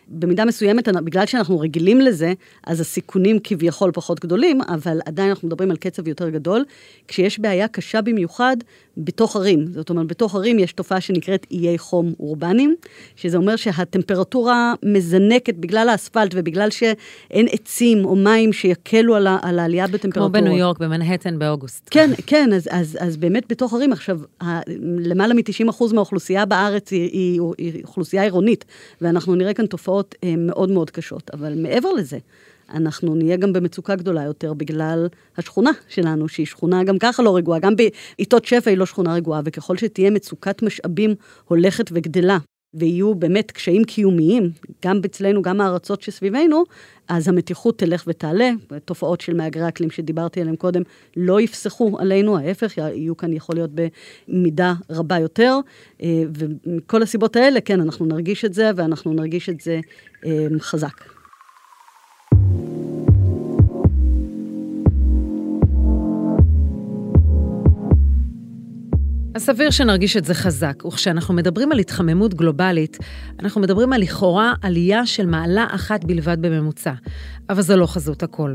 במידה 0.08 0.44
מסוימת, 0.44 0.88
בגלל 0.88 1.26
שאנחנו 1.26 1.60
רגילים 1.60 2.00
לזה, 2.00 2.32
אז 2.66 2.80
הסיכונים 2.80 3.38
כביכול 3.44 3.90
פחות 3.94 4.20
גדולים, 4.20 4.60
אבל 4.62 5.00
עדיין 5.06 5.28
אנחנו 5.28 5.48
מדברים 5.48 5.70
על 5.70 5.76
קצב 5.76 6.08
יותר 6.08 6.28
גדול, 6.28 6.64
כשיש 7.08 7.38
בעיה 7.38 7.68
קשה 7.68 8.02
במיוחד 8.02 8.56
בתוך 8.96 9.36
ערים. 9.36 9.66
זאת 9.72 9.90
אומרת, 9.90 10.06
בתוך 10.06 10.34
ערים 10.34 10.58
יש 10.58 10.72
תופעה 10.72 11.00
שנקראת 11.00 11.46
איי 11.50 11.78
חום 11.78 12.12
אורבניים, 12.20 12.74
שזה 13.16 13.36
אומר 13.36 13.56
שהטמפרטורה 13.56 14.74
מזנקת 14.82 15.54
בגלל 15.54 15.88
האספלט 15.88 16.30
ובגלל 16.34 16.70
שאין 16.70 17.46
עצים 17.50 18.04
או 18.04 18.16
מים 18.16 18.52
שיקלו 18.52 19.14
על, 19.14 19.26
על 19.42 19.58
העלייה 19.58 19.86
בטמפרטורה. 19.86 20.28
כמו 20.28 20.32
בניו 20.32 20.56
יורק, 20.56 20.78
במנהטן, 20.78 21.38
באוגוסט. 21.38 21.88
כן, 21.90 22.10
כן, 22.26 22.52
אז, 22.52 22.68
אז, 22.70 22.98
אז 23.00 23.16
באמת 23.16 23.44
בתוך 23.48 23.74
ערים, 23.74 23.92
עכשיו, 23.92 24.20
למעלה 24.98 25.34
מ-90% 25.34 25.94
מהאוכלוסייה 25.94 26.44
בארץ 26.44 26.90
היא, 26.90 27.10
היא, 27.12 27.40
היא 27.58 27.82
אוכלוסייה 27.84 28.22
עירונית, 28.22 28.64
ואנחנו 29.00 29.34
נראה 29.34 29.54
כאן 29.54 29.66
תופעות 29.66 30.14
אה, 30.24 30.34
מאוד 30.38 30.70
מאוד 30.70 30.90
קשות. 30.90 31.30
אבל 31.34 31.54
מעבר 31.62 31.92
לזה, 31.92 32.18
אנחנו 32.74 33.14
נהיה 33.14 33.36
גם 33.36 33.52
במצוקה 33.52 33.96
גדולה 33.96 34.22
יותר 34.22 34.54
בגלל 34.54 35.08
השכונה 35.36 35.70
שלנו, 35.88 36.28
שהיא 36.28 36.46
שכונה 36.46 36.84
גם 36.84 36.98
ככה 36.98 37.22
לא 37.22 37.36
רגועה, 37.36 37.58
גם 37.58 37.74
בעיתות 37.76 38.44
שפע 38.44 38.70
היא 38.70 38.78
לא 38.78 38.86
שכונה 38.86 39.14
רגועה, 39.14 39.40
וככל 39.44 39.76
שתהיה 39.76 40.10
מצוקת 40.10 40.62
משאבים 40.62 41.14
הולכת 41.44 41.90
וגדלה, 41.92 42.38
ויהיו 42.74 43.14
באמת 43.14 43.50
קשיים 43.50 43.84
קיומיים, 43.84 44.50
גם 44.84 45.00
אצלנו, 45.04 45.42
גם 45.42 45.60
הארצות 45.60 46.02
שסביבנו, 46.02 46.64
אז 47.08 47.28
המתיחות 47.28 47.78
תלך 47.78 48.04
ותעלה. 48.06 48.50
תופעות 48.84 49.20
של 49.20 49.34
מהגרי 49.34 49.68
אקלים 49.68 49.90
שדיברתי 49.90 50.40
עליהן 50.40 50.56
קודם 50.56 50.82
לא 51.16 51.40
יפסחו 51.40 51.98
עלינו, 51.98 52.38
ההפך, 52.38 52.78
יהיו 52.78 53.16
כאן 53.16 53.32
יכול 53.32 53.54
להיות 53.56 53.70
במידה 54.28 54.74
רבה 54.90 55.18
יותר. 55.18 55.58
אה, 56.02 56.22
ומכל 56.34 57.02
הסיבות 57.02 57.36
האלה, 57.36 57.60
כן, 57.60 57.80
אנחנו 57.80 58.06
נרגיש 58.06 58.44
את 58.44 58.54
זה, 58.54 58.70
ואנחנו 58.76 59.12
נרגיש 59.12 59.48
את 59.48 59.60
זה 59.60 59.80
אה, 60.26 60.46
חזק. 60.60 61.13
אז 69.34 69.42
סביר 69.42 69.70
שנרגיש 69.70 70.16
את 70.16 70.24
זה 70.24 70.34
חזק, 70.34 70.84
וכשאנחנו 70.84 71.34
מדברים 71.34 71.72
על 71.72 71.78
התחממות 71.78 72.34
גלובלית, 72.34 72.98
אנחנו 73.40 73.60
מדברים 73.60 73.92
על 73.92 74.00
לכאורה 74.00 74.54
עלייה 74.62 75.06
של 75.06 75.26
מעלה 75.26 75.66
אחת 75.70 76.04
בלבד 76.04 76.36
בממוצע, 76.40 76.92
אבל 77.50 77.62
זו 77.62 77.76
לא 77.76 77.86
חזות 77.86 78.22
הכל. 78.22 78.54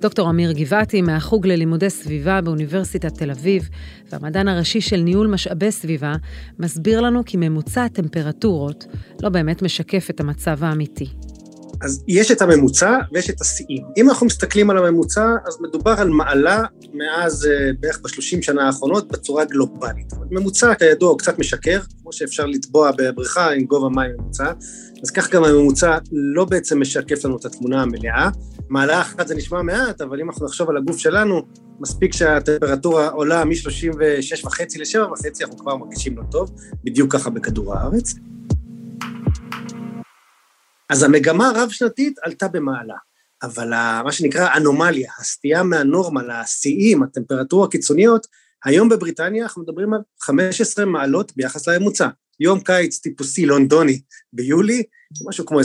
דוקטור 0.00 0.30
אמיר 0.30 0.52
גבעתי 0.52 1.02
מהחוג 1.02 1.46
ללימודי 1.46 1.90
סביבה 1.90 2.40
באוניברסיטת 2.40 3.14
תל 3.18 3.30
אביב, 3.30 3.68
והמדען 4.12 4.48
הראשי 4.48 4.80
של 4.80 4.96
ניהול 4.96 5.26
משאבי 5.26 5.72
סביבה, 5.72 6.14
מסביר 6.58 7.00
לנו 7.00 7.22
כי 7.26 7.36
ממוצע 7.36 7.84
הטמפרטורות 7.84 8.86
לא 9.22 9.28
באמת 9.28 9.62
משקף 9.62 10.10
את 10.10 10.20
המצב 10.20 10.64
האמיתי. 10.64 11.08
אז 11.80 12.04
יש 12.08 12.30
את 12.30 12.42
הממוצע 12.42 12.98
ויש 13.12 13.30
את 13.30 13.40
השיאים. 13.40 13.84
אם 13.96 14.08
אנחנו 14.08 14.26
מסתכלים 14.26 14.70
על 14.70 14.78
הממוצע, 14.78 15.34
אז 15.46 15.58
מדובר 15.60 15.94
על 15.98 16.08
מעלה 16.08 16.62
מאז 16.94 17.44
uh, 17.44 17.76
בערך 17.80 18.00
בשלושים 18.04 18.42
שנה 18.42 18.66
האחרונות 18.66 19.08
בצורה 19.12 19.44
גלובלית. 19.44 20.12
ממוצע, 20.30 20.74
כידוע, 20.74 21.10
הוא 21.10 21.18
קצת 21.18 21.38
משקר, 21.38 21.80
כמו 22.02 22.12
שאפשר 22.12 22.46
לטבוע 22.46 22.90
בבריכה 22.98 23.50
עם 23.50 23.64
גובה 23.64 23.88
מים 23.88 24.10
ממוצע, 24.18 24.52
אז 25.02 25.10
כך 25.10 25.30
גם 25.30 25.44
הממוצע 25.44 25.98
לא 26.12 26.44
בעצם 26.44 26.80
משקף 26.80 27.24
לנו 27.24 27.36
את 27.36 27.44
התמונה 27.44 27.82
המלאה. 27.82 28.28
מעלה 28.68 29.00
אחת 29.00 29.28
זה 29.28 29.34
נשמע 29.34 29.62
מעט, 29.62 30.00
אבל 30.00 30.20
אם 30.20 30.30
אנחנו 30.30 30.46
נחשוב 30.46 30.70
על 30.70 30.76
הגוף 30.76 30.98
שלנו, 30.98 31.42
מספיק 31.80 32.12
שהטמפרטורה 32.12 33.08
עולה 33.08 33.44
מ-36 33.44 34.46
וחצי 34.46 34.78
ל-7 34.78 35.12
וחצי, 35.12 35.44
אנחנו 35.44 35.58
כבר 35.58 35.76
מרגישים 35.76 36.18
לא 36.18 36.22
טוב, 36.30 36.50
בדיוק 36.84 37.12
ככה 37.12 37.30
בכדור 37.30 37.74
הארץ. 37.74 38.14
אז 40.90 41.02
המגמה 41.02 41.48
הרב-שנתית 41.48 42.18
עלתה 42.22 42.48
במעלה. 42.48 42.94
אבל 43.42 43.68
מה 44.04 44.12
שנקרא 44.12 44.56
אנומליה, 44.56 45.12
הסטייה 45.18 45.62
מהנורמה 45.62 46.22
לשיאים, 46.22 47.02
הטמפרטורה 47.02 47.66
הקיצוניות, 47.66 48.26
היום 48.64 48.88
בבריטניה 48.88 49.42
אנחנו 49.42 49.62
מדברים 49.62 49.94
על 49.94 50.00
15 50.20 50.84
מעלות 50.84 51.32
ביחס 51.36 51.68
לממוצע. 51.68 52.08
יום 52.40 52.60
קיץ 52.60 52.98
טיפוסי 52.98 53.46
לונדוני 53.46 54.00
ביולי, 54.32 54.82
משהו 55.28 55.46
כמו 55.46 55.60
24-25 55.60 55.62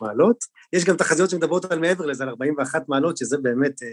מעלות. 0.00 0.44
יש 0.72 0.84
גם 0.84 0.96
תחזיות 0.96 1.30
שמדברות 1.30 1.72
על 1.72 1.78
מעבר 1.78 2.06
לזה, 2.06 2.22
על 2.22 2.28
41 2.28 2.88
מעלות, 2.88 3.16
שזה 3.16 3.38
באמת 3.38 3.82
אה, 3.82 3.88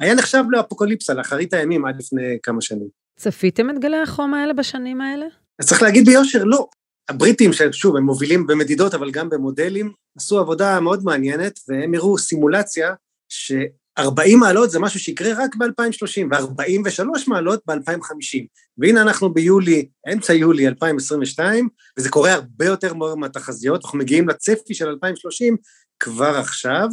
היה 0.00 0.14
נחשב 0.14 0.44
לאפוקליפסה, 0.50 1.14
לאחרית 1.14 1.54
הימים 1.54 1.84
עד 1.84 1.94
לפני 1.98 2.38
כמה 2.42 2.60
שנים. 2.60 2.88
צפיתם 3.18 3.70
את 3.70 3.78
גלי 3.78 3.96
החום 3.96 4.34
האלה 4.34 4.52
בשנים 4.52 5.00
האלה? 5.00 5.26
אז 5.58 5.66
צריך 5.66 5.82
להגיד 5.82 6.06
ביושר, 6.06 6.44
לא. 6.44 6.68
הבריטים, 7.08 7.52
ששוב, 7.52 7.96
הם 7.96 8.02
מובילים 8.02 8.46
במדידות, 8.46 8.94
אבל 8.94 9.10
גם 9.10 9.30
במודלים, 9.30 9.92
עשו 10.16 10.38
עבודה 10.38 10.80
מאוד 10.80 11.04
מעניינת, 11.04 11.60
והם 11.68 11.94
הראו 11.94 12.18
סימולציה 12.18 12.94
ש... 13.28 13.52
40 13.98 14.38
מעלות 14.38 14.70
זה 14.70 14.78
משהו 14.78 15.00
שיקרה 15.00 15.44
רק 15.44 15.56
ב-2030, 15.56 16.26
ו-43 16.30 17.04
מעלות 17.26 17.60
ב-2050. 17.66 18.46
והנה 18.78 19.02
אנחנו 19.02 19.34
ביולי, 19.34 19.88
אמצע 20.12 20.32
יולי 20.32 20.68
2022, 20.68 21.68
וזה 21.98 22.10
קורה 22.10 22.32
הרבה 22.32 22.64
יותר 22.64 22.94
מהר 22.94 23.14
מהתחזיות, 23.14 23.84
אנחנו 23.84 23.98
מגיעים 23.98 24.28
לצפי 24.28 24.74
של 24.74 24.88
2030 24.88 25.56
כבר 26.00 26.36
עכשיו, 26.36 26.88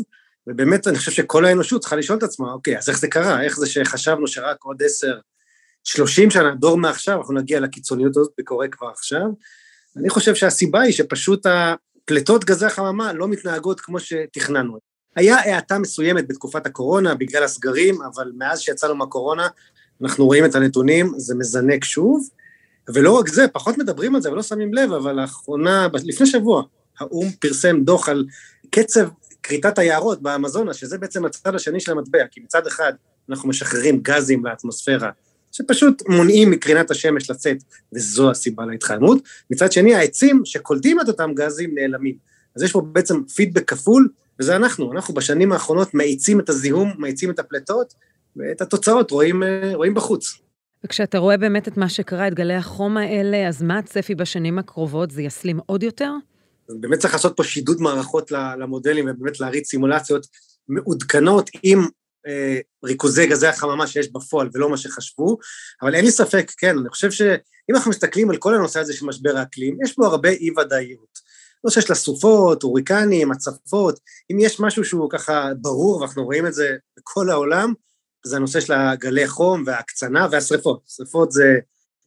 ובאמת 0.48 0.88
אני 0.88 0.98
חושב 0.98 1.12
שכל 1.12 1.46
האנושות 1.46 1.82
צריכה 1.82 1.96
לשאול 1.96 2.18
את 2.18 2.24
עצמה, 2.24 2.52
אוקיי, 2.52 2.78
אז 2.78 2.90
איך 2.90 3.00
זה 3.00 3.08
קרה? 3.08 3.44
איך 3.44 3.58
זה 3.60 3.68
שחשבנו 3.68 4.28
שרק 4.28 4.64
עוד 4.64 4.84
10, 4.84 5.08
30 5.84 6.32
שנה, 6.32 6.56
דור 6.56 6.78
מעכשיו, 6.78 7.18
אנחנו 7.18 7.34
נגיע 7.34 7.60
לקיצוניות 7.60 8.18
הזאת, 8.18 8.32
זה 8.38 8.44
קורה 8.44 8.68
כבר 8.68 8.88
עכשיו. 8.88 9.26
אני 9.98 10.10
חושב 10.10 10.36
שהסיבה 10.36 10.82
היא 10.82 10.94
שפשוט 10.94 11.46
הפליטות 11.46 12.46
גזי 12.46 12.66
החממה 12.66 13.14
לא 13.14 13.28
מתנהגות 13.28 13.80
כמו 13.80 14.00
שתכננו. 14.00 14.78
היה 15.16 15.36
האטה 15.36 15.80
מסוימת 15.80 16.28
בתקופת 16.28 16.66
הקורונה 16.66 17.16
בגלל 17.16 17.44
הסגרים, 17.44 18.02
אבל 18.02 18.32
מאז 18.38 18.60
שיצאנו 18.60 18.96
מהקורונה, 18.96 19.48
אנחנו 20.02 20.26
רואים 20.26 20.46
את 20.46 20.56
הנתונים, 20.56 21.14
זה 21.18 21.36
מזנק 21.36 21.84
שוב, 21.84 22.30
ולא 22.94 23.20
רק 23.20 23.28
זה, 23.28 23.48
פחות 23.48 23.78
מדברים 23.78 24.16
על 24.16 24.22
זה 24.22 24.32
ולא 24.32 24.44
שמים 24.44 24.74
לב, 24.74 24.92
אבל 24.92 25.22
לאחרונה, 25.22 25.88
לפני 26.04 26.28
שבוע, 26.28 26.64
האו"ם 27.00 27.32
פרסם 27.32 27.84
דוח 27.84 28.10
על 28.10 28.26
קצב 28.70 29.08
כריתת 29.44 29.80
היערות 29.80 30.22
באמזונה, 30.22 30.74
שזה 30.74 30.98
בעצם 30.98 31.26
הצד 31.26 31.56
השני 31.56 31.80
של 31.80 31.92
המטבע, 31.92 32.28
כי 32.32 32.42
מצד 32.42 32.68
אחד 32.68 32.94
אנחנו 33.30 33.50
משחררים 33.50 34.00
גזים 34.02 34.46
לאטמוספירה, 34.46 35.10
שפשוט 35.52 36.04
מונעים 36.08 36.52
מקרינת 36.52 36.92
השמש 36.92 37.30
לצאת, 37.30 37.58
וזו 37.96 38.32
הסיבה 38.32 38.66
להתחממות, 38.66 39.24
מצד 39.52 39.72
שני 39.72 39.96
העצים 39.96 40.42
שקולטים 40.46 41.02
את 41.02 41.08
אותם 41.08 41.34
גזים 41.34 41.76
נעלמים. 41.76 42.16
אז 42.56 42.64
יש 42.64 42.72
פה 42.72 42.82
בעצם 42.82 43.24
פידבק 43.24 43.70
כפול, 43.70 44.10
וזה 44.40 44.56
אנחנו, 44.56 44.92
אנחנו 44.94 45.14
בשנים 45.14 45.52
האחרונות 45.52 45.94
מאיצים 45.94 46.40
את 46.40 46.50
הזיהום, 46.50 46.94
מאיצים 46.98 47.32
את 47.32 47.40
הפליטות, 47.40 47.94
ואת 48.36 48.62
התוצאות 48.62 49.12
רואים, 49.12 49.44
אה, 49.44 49.72
רואים 49.74 49.94
בחוץ. 49.94 50.38
וכשאתה 50.84 51.18
רואה 51.18 51.38
באמת 51.38 51.68
את 51.68 51.78
מה 51.78 51.90
שקרה, 51.90 52.28
את 52.28 52.34
גלי 52.34 52.54
החום 52.54 52.98
האלה, 52.98 53.48
אז 53.48 53.64
מה 53.64 53.78
הצפי 53.78 54.16
בשנים 54.16 54.60
הקרובות? 54.60 55.12
זה 55.12 55.22
יסלים 55.22 55.60
עוד 55.66 55.84
יותר? 55.84 56.12
באמת 56.70 57.00
צריך 57.00 57.14
לעשות 57.14 57.38
פה 57.38 57.44
שידוד 57.44 57.82
מערכות 57.82 58.32
למודלים 58.32 59.06
ובאמת 59.10 59.40
להריץ 59.40 59.70
סימולציות 59.70 60.28
מעודכנות 60.68 61.50
עם 61.64 61.80
ריכוזי 62.86 63.28
גזי 63.28 63.48
החממה 63.48 63.88
שיש 63.88 64.12
בפועל 64.12 64.50
ולא 64.54 64.70
מה 64.70 64.78
שחשבו, 64.78 65.38
אבל 65.82 65.96
אין 65.96 66.06
לי 66.06 66.12
ספק, 66.12 66.52
כן, 66.58 66.78
אני 66.78 66.90
חושב 66.90 67.12
שאם 67.12 67.76
אנחנו 67.76 67.92
מסתכלים 67.92 68.30
על 68.30 68.38
כל 68.38 68.56
הנושא 68.56 68.80
הזה 68.80 68.94
של 68.94 69.06
משבר 69.06 69.38
האקלים, 69.38 69.78
יש 69.84 69.96
בו 69.98 70.06
הרבה 70.06 70.30
אי-ודאיות. 70.30 71.30
נושא 71.64 71.82
של 71.82 71.94
הסופות, 71.94 72.64
הוריקנים, 72.64 73.32
הצפות, 73.32 74.00
אם 74.32 74.38
יש 74.40 74.60
משהו 74.60 74.86
שהוא 74.86 75.10
ככה 75.10 75.52
ברור, 75.62 76.02
ואנחנו 76.02 76.24
רואים 76.24 76.48
את 76.48 76.54
זה 76.54 76.76
בכל 76.98 77.30
העולם, 77.30 77.74
זה 78.26 78.36
הנושא 78.36 78.60
של 78.60 78.74
הגלי 78.74 79.28
חום 79.28 79.64
וההקצנה 79.66 80.28
והשרפות. 80.32 80.82
שרפות 80.88 81.32
זה 81.32 81.58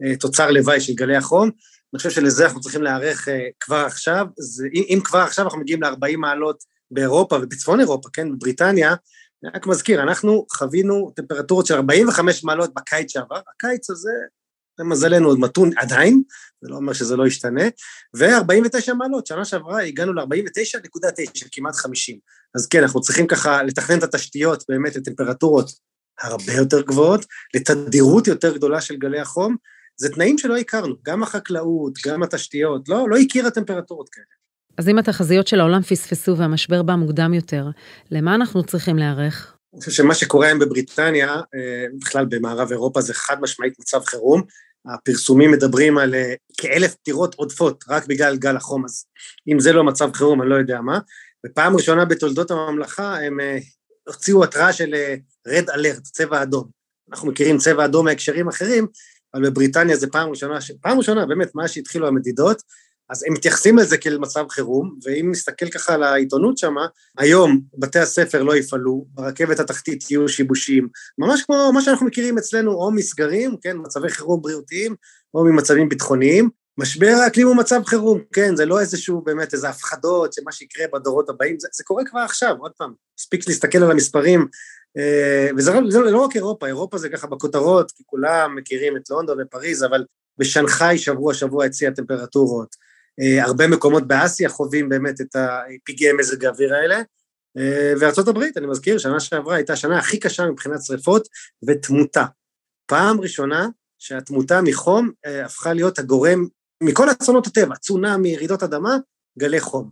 אה, 0.02 0.16
תוצר 0.16 0.50
לוואי 0.50 0.80
של 0.80 0.92
גלי 0.94 1.16
החום, 1.16 1.50
אני 1.94 1.98
חושב 1.98 2.10
שלזה 2.10 2.44
אנחנו 2.44 2.60
צריכים 2.60 2.82
להיערך 2.82 3.28
אה, 3.28 3.48
כבר 3.60 3.84
עכשיו, 3.86 4.26
זה, 4.38 4.66
אם 4.72 5.00
כבר 5.04 5.18
עכשיו 5.18 5.44
אנחנו 5.44 5.60
מגיעים 5.60 5.82
ל-40 5.82 6.16
מעלות 6.16 6.64
באירופה 6.90 7.36
ובצפון 7.36 7.80
אירופה, 7.80 8.08
כן, 8.12 8.32
בבריטניה, 8.32 8.94
אני 9.44 9.52
רק 9.54 9.66
מזכיר, 9.66 10.02
אנחנו 10.02 10.46
חווינו 10.52 11.12
טמפרטורות 11.16 11.66
של 11.66 11.74
45 11.74 12.44
מעלות 12.44 12.74
בקיץ 12.74 13.12
שעבר, 13.12 13.40
הקיץ 13.54 13.90
הזה 13.90 14.12
למזלנו 14.78 15.28
עוד 15.28 15.38
מתון 15.38 15.70
עדיין, 15.76 16.22
זה 16.62 16.68
לא 16.70 16.76
אומר 16.76 16.92
שזה 16.92 17.16
לא 17.16 17.26
ישתנה, 17.26 17.64
ו-49 18.16 18.94
מעלות, 18.94 19.26
שנה 19.26 19.44
שעברה 19.44 19.82
הגענו 19.82 20.12
ל-49.9, 20.12 21.48
כמעט 21.52 21.74
50. 21.74 22.18
אז 22.54 22.66
כן, 22.66 22.82
אנחנו 22.82 23.00
צריכים 23.00 23.26
ככה 23.26 23.62
לתכנן 23.62 23.98
את 23.98 24.02
התשתיות 24.02 24.64
באמת 24.68 24.96
לטמפרטורות 24.96 25.70
הרבה 26.20 26.52
יותר 26.52 26.82
גבוהות, 26.82 27.26
לתדירות 27.54 28.26
יותר 28.26 28.56
גדולה 28.56 28.80
של 28.80 28.96
גלי 28.96 29.20
החום, 29.20 29.56
זה 29.96 30.08
תנאים 30.08 30.38
שלא 30.38 30.56
הכרנו, 30.56 30.94
גם 31.02 31.22
החקלאות, 31.22 31.92
גם 32.06 32.22
התשתיות, 32.22 32.88
לא, 32.88 33.08
לא 33.08 33.16
הכירה 33.16 33.50
טמפרטורות 33.50 34.08
כאלה. 34.08 34.26
אז 34.76 34.88
אם 34.88 34.98
התחזיות 34.98 35.46
של 35.46 35.60
העולם 35.60 35.82
פספסו 35.82 36.36
והמשבר 36.36 36.82
בא 36.82 36.94
מוקדם 36.94 37.34
יותר, 37.34 37.66
למה 38.10 38.34
אנחנו 38.34 38.64
צריכים 38.64 38.98
להיערך? 38.98 39.56
אני 39.74 39.80
חושב 39.80 39.92
שמה 39.92 40.14
שקורה 40.14 40.46
היום 40.46 40.58
בבריטניה, 40.58 41.34
אה, 41.34 41.86
בכלל 42.00 42.26
במערב 42.28 42.70
אירופה, 42.70 43.00
זה 43.00 43.14
חד 43.14 43.40
משמעית 43.40 43.74
מצב 43.80 44.04
חירום. 44.04 44.42
הפרסומים 44.86 45.50
מדברים 45.50 45.98
על 45.98 46.14
אה, 46.14 46.34
כאלף 46.58 46.94
פטירות 46.94 47.34
עודפות 47.34 47.84
רק 47.88 48.06
בגלל 48.06 48.36
גל 48.36 48.56
החום, 48.56 48.84
אז 48.84 49.04
אם 49.52 49.60
זה 49.60 49.72
לא 49.72 49.84
מצב 49.84 50.12
חירום, 50.14 50.42
אני 50.42 50.50
לא 50.50 50.54
יודע 50.54 50.80
מה. 50.80 50.98
ופעם 51.46 51.76
ראשונה 51.76 52.04
בתולדות 52.04 52.50
הממלכה 52.50 53.16
הם 53.16 53.40
אה, 53.40 53.58
הוציאו 54.08 54.44
התראה 54.44 54.72
של 54.72 54.94
רד 55.46 55.70
אלרט, 55.70 56.02
צבע 56.02 56.42
אדום. 56.42 56.68
אנחנו 57.10 57.28
מכירים 57.28 57.58
צבע 57.58 57.84
אדום 57.84 58.04
מהקשרים 58.04 58.48
אחרים, 58.48 58.86
אבל 59.34 59.50
בבריטניה 59.50 59.96
זה 59.96 60.06
פעם 60.06 60.30
ראשונה, 60.30 60.58
פעם 60.80 60.98
ראשונה 60.98 61.26
באמת, 61.26 61.54
מאז 61.54 61.70
שהתחילו 61.70 62.08
המדידות, 62.08 62.62
אז 63.12 63.24
הם 63.26 63.32
מתייחסים 63.32 63.78
לזה 63.78 63.98
כאל 63.98 64.18
מצב 64.18 64.44
חירום, 64.48 64.98
ואם 65.04 65.28
נסתכל 65.30 65.68
ככה 65.70 65.94
על 65.94 66.02
העיתונות 66.02 66.58
שמה, 66.58 66.86
היום 67.18 67.60
בתי 67.78 67.98
הספר 67.98 68.42
לא 68.42 68.56
יפעלו, 68.56 69.06
ברכבת 69.08 69.60
התחתית 69.60 70.10
יהיו 70.10 70.28
שיבושים, 70.28 70.88
ממש 71.18 71.42
כמו 71.42 71.70
מה 71.74 71.82
שאנחנו 71.82 72.06
מכירים 72.06 72.38
אצלנו, 72.38 72.72
או 72.72 72.90
מסגרים, 72.90 73.56
כן, 73.62 73.76
מצבי 73.76 74.08
חירום 74.08 74.42
בריאותיים, 74.42 74.94
או 75.34 75.44
ממצבים 75.44 75.88
ביטחוניים. 75.88 76.50
משבר 76.78 77.14
האקלים 77.24 77.46
הוא 77.46 77.56
מצב 77.56 77.80
חירום, 77.86 78.20
כן, 78.32 78.56
זה 78.56 78.66
לא 78.66 78.80
איזשהו 78.80 79.20
באמת 79.20 79.52
איזה 79.52 79.68
הפחדות 79.68 80.32
שמה 80.32 80.52
שיקרה 80.52 80.86
בדורות 80.92 81.28
הבאים, 81.28 81.56
זה, 81.60 81.68
זה 81.72 81.84
קורה 81.84 82.04
כבר 82.04 82.20
עכשיו, 82.20 82.54
עוד 82.58 82.72
פעם, 82.76 82.92
מספיק 83.20 83.48
להסתכל 83.48 83.78
על 83.78 83.90
המספרים, 83.90 84.46
אה, 84.96 85.48
וזה 85.56 85.72
לא, 85.72 86.10
לא 86.10 86.18
רק 86.18 86.36
אירופה, 86.36 86.66
אירופה 86.66 86.98
זה 86.98 87.08
ככה 87.08 87.26
בכותרות, 87.26 87.90
כי 87.90 88.02
כולם 88.06 88.54
מכירים 88.56 88.96
את 88.96 89.10
לונדון 89.10 89.38
ופריז, 89.40 89.84
אבל 89.84 90.04
בשנגחאי 90.38 90.98
שבוע 90.98 91.34
שבוע 91.34 91.64
הציע 91.64 91.90
טמפרטורות, 91.90 92.76
הרבה 93.40 93.68
מקומות 93.68 94.06
באסיה 94.06 94.48
חווים 94.48 94.88
באמת 94.88 95.20
את 95.20 95.36
הפגעי 95.36 96.12
מזג 96.12 96.44
האוויר 96.44 96.74
האלה, 96.74 97.02
אה, 97.58 98.28
הברית, 98.28 98.56
אני 98.56 98.66
מזכיר, 98.66 98.98
שנה 98.98 99.20
שעברה 99.20 99.56
הייתה 99.56 99.72
השנה 99.72 99.98
הכי 99.98 100.18
קשה 100.18 100.46
מבחינת 100.46 100.82
שריפות 100.82 101.28
ותמותה. 101.66 102.24
פעם 102.86 103.20
ראשונה 103.20 103.68
שהתמותה 103.98 104.60
מחום 104.62 105.10
אה, 105.26 105.44
הפכה 105.44 105.72
להיות 105.72 105.98
הגורם, 105.98 106.46
מכל 106.80 107.06
אסונות 107.22 107.46
הטבע, 107.46 107.76
צונאמי, 107.76 108.36
רעידות 108.36 108.62
אדמה, 108.62 108.96
גלי 109.38 109.60
חום. 109.60 109.90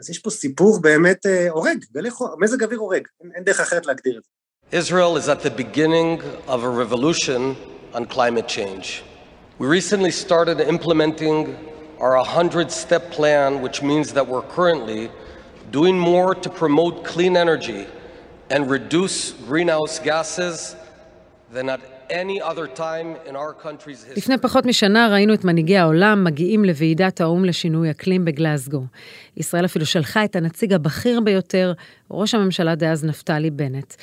אז 0.00 0.10
יש 0.10 0.18
פה 0.18 0.30
סיפור 0.30 0.80
באמת 0.80 1.26
הורג, 1.48 1.84
גלי 1.92 2.10
חום, 2.10 2.30
מזג 2.38 2.62
אוויר 2.62 2.78
הורג, 2.78 3.06
אין, 3.20 3.30
אין 3.34 3.44
דרך 3.44 3.60
אחרת 3.60 3.86
להגדיר 3.86 4.18
את 4.18 4.22
זה. 4.22 4.30
Israel 4.72 5.16
is 5.16 5.28
at 5.28 5.42
the 5.42 5.50
beginning 5.50 6.22
of 6.46 6.62
a 6.62 6.70
revolution 6.82 7.56
on 7.92 8.04
climate 8.06 8.46
change. 8.46 9.02
We 9.58 9.66
recently 9.66 10.12
started 10.12 10.60
implementing 10.60 11.56
our 12.00 12.16
100 12.16 12.70
step 12.70 13.10
plan, 13.10 13.60
which 13.60 13.82
means 13.82 14.12
that 14.14 14.26
we're 14.26 14.48
currently 14.56 15.10
doing 15.70 15.98
more 15.98 16.34
to 16.34 16.48
promote 16.48 17.04
clean 17.04 17.36
energy 17.36 17.86
and 18.50 18.70
reduce 18.70 19.32
greenhouse 19.48 19.98
gases 19.98 20.76
than 21.52 21.68
at 21.68 21.80
any 22.10 22.40
other 22.40 22.66
time 22.66 23.08
in 23.28 23.36
our 23.36 23.52
country's 23.52 24.04
history. 24.04 24.16
לפני 24.16 24.38
פחות 24.38 24.66
משנה 24.66 25.08
ראינו 25.12 25.34
את 25.34 25.44
מנהיגי 25.44 25.76
העולם 25.76 26.24
מגיעים 26.24 26.64
לוועידת 26.64 27.20
האו"ם 27.20 27.44
לשינוי 27.44 27.90
אקלים 27.90 28.24
בגלאזגו. 28.24 28.82
ישראל 29.36 29.64
אפילו 29.64 29.86
שלחה 29.86 30.24
את 30.24 30.36
הנציג 30.36 30.72
הבכיר 30.72 31.20
ביותר, 31.20 31.72
ראש 32.10 32.34
הממשלה 32.34 32.74
דאז 32.74 33.04
נפתלי 33.04 33.50
בנט. 33.50 33.94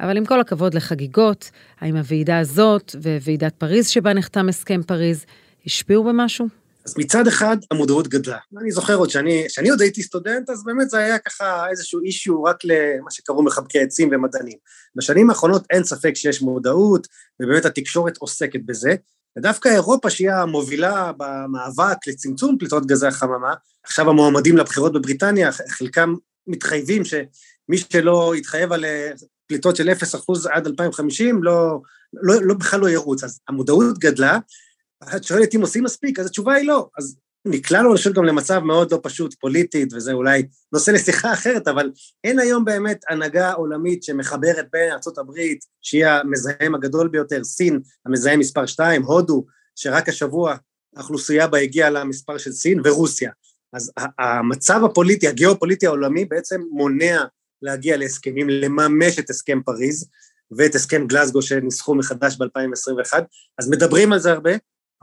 אבל 0.00 0.16
עם 0.16 0.24
כל 0.24 0.40
הכבוד 0.40 0.74
לחגיגות, 0.74 1.50
האם 1.80 1.96
הוועידה 1.96 2.38
הזאת 2.38 2.94
וועידת 3.22 3.54
פריז 3.54 3.88
שבה 3.88 4.12
נחתם 4.12 4.48
הסכם 4.48 4.82
פריז 4.82 5.26
השפיעו 5.66 6.04
במשהו? 6.04 6.65
אז 6.86 6.94
מצד 6.98 7.26
אחד 7.26 7.56
המודעות 7.70 8.08
גדלה. 8.08 8.38
אני 8.60 8.70
זוכר 8.70 8.94
עוד 8.94 9.10
שאני, 9.10 9.44
שאני 9.48 9.68
עוד 9.68 9.80
הייתי 9.80 10.02
סטודנט, 10.02 10.50
אז 10.50 10.64
באמת 10.64 10.90
זה 10.90 10.98
היה 10.98 11.18
ככה 11.18 11.70
איזשהו 11.70 12.00
אישיו 12.00 12.44
רק 12.44 12.56
למה 12.64 13.10
שקראו 13.10 13.42
מחבקי 13.42 13.78
עצים 13.78 14.08
ומדענים. 14.12 14.58
בשנים 14.96 15.30
האחרונות 15.30 15.64
אין 15.70 15.84
ספק 15.84 16.12
שיש 16.14 16.42
מודעות, 16.42 17.06
ובאמת 17.42 17.64
התקשורת 17.64 18.16
עוסקת 18.16 18.60
בזה. 18.64 18.94
ודווקא 19.38 19.68
אירופה, 19.68 20.10
שהיא 20.10 20.30
המובילה 20.30 21.12
במאבק 21.16 22.06
לצמצום 22.06 22.58
פליטות 22.58 22.86
גזי 22.86 23.06
החממה, 23.06 23.54
עכשיו 23.84 24.10
המועמדים 24.10 24.56
לבחירות 24.56 24.92
בבריטניה, 24.92 25.52
חלקם 25.52 26.14
מתחייבים 26.46 27.04
שמי 27.04 27.78
שלא 27.78 28.32
יתחייב 28.36 28.72
על 28.72 28.84
אה, 28.84 29.10
פליטות 29.46 29.76
של 29.76 29.88
0% 29.88 29.92
עד 30.50 30.66
2050, 30.66 31.42
לא, 31.42 31.80
לא, 32.12 32.34
לא, 32.42 32.54
בכלל 32.54 32.80
לא 32.80 32.90
ירוץ. 32.90 33.24
אז 33.24 33.40
המודעות 33.48 33.98
גדלה, 33.98 34.38
את 35.16 35.24
שואלת 35.24 35.54
אם 35.54 35.60
עושים 35.60 35.84
מספיק, 35.84 36.18
אז 36.18 36.26
התשובה 36.26 36.54
היא 36.54 36.66
לא. 36.66 36.88
אז 36.98 37.16
נקלענו, 37.44 37.92
אני 37.92 38.14
גם 38.14 38.24
למצב 38.24 38.58
מאוד 38.58 38.92
לא 38.92 39.00
פשוט 39.02 39.34
פוליטית, 39.34 39.92
וזה 39.92 40.12
אולי 40.12 40.42
נושא 40.72 40.90
לשיחה 40.90 41.32
אחרת, 41.32 41.68
אבל 41.68 41.90
אין 42.24 42.38
היום 42.38 42.64
באמת 42.64 43.00
הנהגה 43.08 43.52
עולמית 43.52 44.02
שמחברת 44.02 44.66
בין 44.72 44.92
ארה"ב, 44.92 45.40
שהיא 45.82 46.06
המזהם 46.06 46.74
הגדול 46.74 47.08
ביותר, 47.08 47.44
סין, 47.44 47.80
המזהם 48.06 48.38
מספר 48.38 48.66
2, 48.66 49.02
הודו, 49.02 49.44
שרק 49.74 50.08
השבוע 50.08 50.56
האוכלוסייה 50.96 51.46
בה 51.46 51.58
הגיעה 51.58 51.90
למספר 51.90 52.38
של 52.38 52.52
סין, 52.52 52.80
ורוסיה. 52.84 53.30
אז 53.72 53.92
המצב 54.18 54.80
הפוליטי, 54.84 55.28
הגיאופוליטי 55.28 55.86
העולמי 55.86 56.24
בעצם 56.24 56.60
מונע 56.70 57.24
להגיע 57.62 57.96
להסכמים, 57.96 58.50
לממש 58.50 59.18
את 59.18 59.30
הסכם 59.30 59.60
פריז 59.62 60.08
ואת 60.50 60.74
הסכם 60.74 61.06
גלסגו 61.06 61.42
שניסחו 61.42 61.94
מחדש 61.94 62.36
ב-2021, 62.36 63.20
אז 63.58 63.68
מדברים 63.68 64.12
על 64.12 64.18
זה 64.18 64.32
הרבה, 64.32 64.52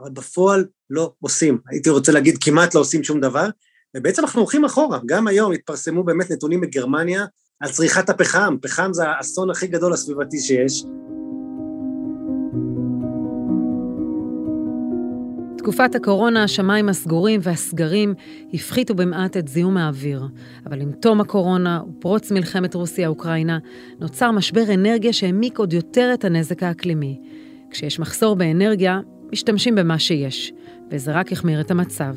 אבל 0.00 0.10
בפועל 0.10 0.64
לא 0.90 1.12
עושים. 1.20 1.58
הייתי 1.68 1.90
רוצה 1.90 2.12
להגיד 2.12 2.38
כמעט 2.40 2.74
לא 2.74 2.80
עושים 2.80 3.04
שום 3.04 3.20
דבר, 3.20 3.48
ובעצם 3.96 4.22
אנחנו 4.22 4.40
הולכים 4.40 4.64
אחורה. 4.64 5.00
גם 5.06 5.26
היום 5.26 5.52
התפרסמו 5.52 6.04
באמת 6.04 6.30
נתונים 6.30 6.60
מגרמניה 6.60 7.24
על 7.60 7.70
צריכת 7.70 8.08
הפחם. 8.10 8.56
פחם 8.62 8.90
זה 8.92 9.08
האסון 9.08 9.50
הכי 9.50 9.66
גדול 9.66 9.92
הסביבתי 9.92 10.38
שיש. 10.38 10.84
תקופת 15.58 15.94
הקורונה, 15.94 16.44
השמיים 16.44 16.88
הסגורים 16.88 17.40
והסגרים 17.42 18.14
הפחיתו 18.54 18.94
במעט 18.94 19.36
את 19.36 19.48
זיהום 19.48 19.76
האוויר. 19.76 20.22
אבל 20.66 20.80
עם 20.80 20.92
תום 20.92 21.20
הקורונה 21.20 21.82
ופרוץ 21.88 22.32
מלחמת 22.32 22.74
רוסיה-אוקראינה, 22.74 23.58
נוצר 24.00 24.30
משבר 24.30 24.74
אנרגיה 24.74 25.12
שהעמיק 25.12 25.58
עוד 25.58 25.72
יותר 25.72 26.10
את 26.14 26.24
הנזק 26.24 26.62
האקלימי. 26.62 27.20
כשיש 27.70 28.00
מחסור 28.00 28.36
באנרגיה, 28.36 29.00
משתמשים 29.34 29.74
במה 29.74 29.98
שיש, 29.98 30.52
וזה 30.90 31.12
רק 31.12 31.32
החמיר 31.32 31.60
את 31.60 31.70
המצב. 31.70 32.14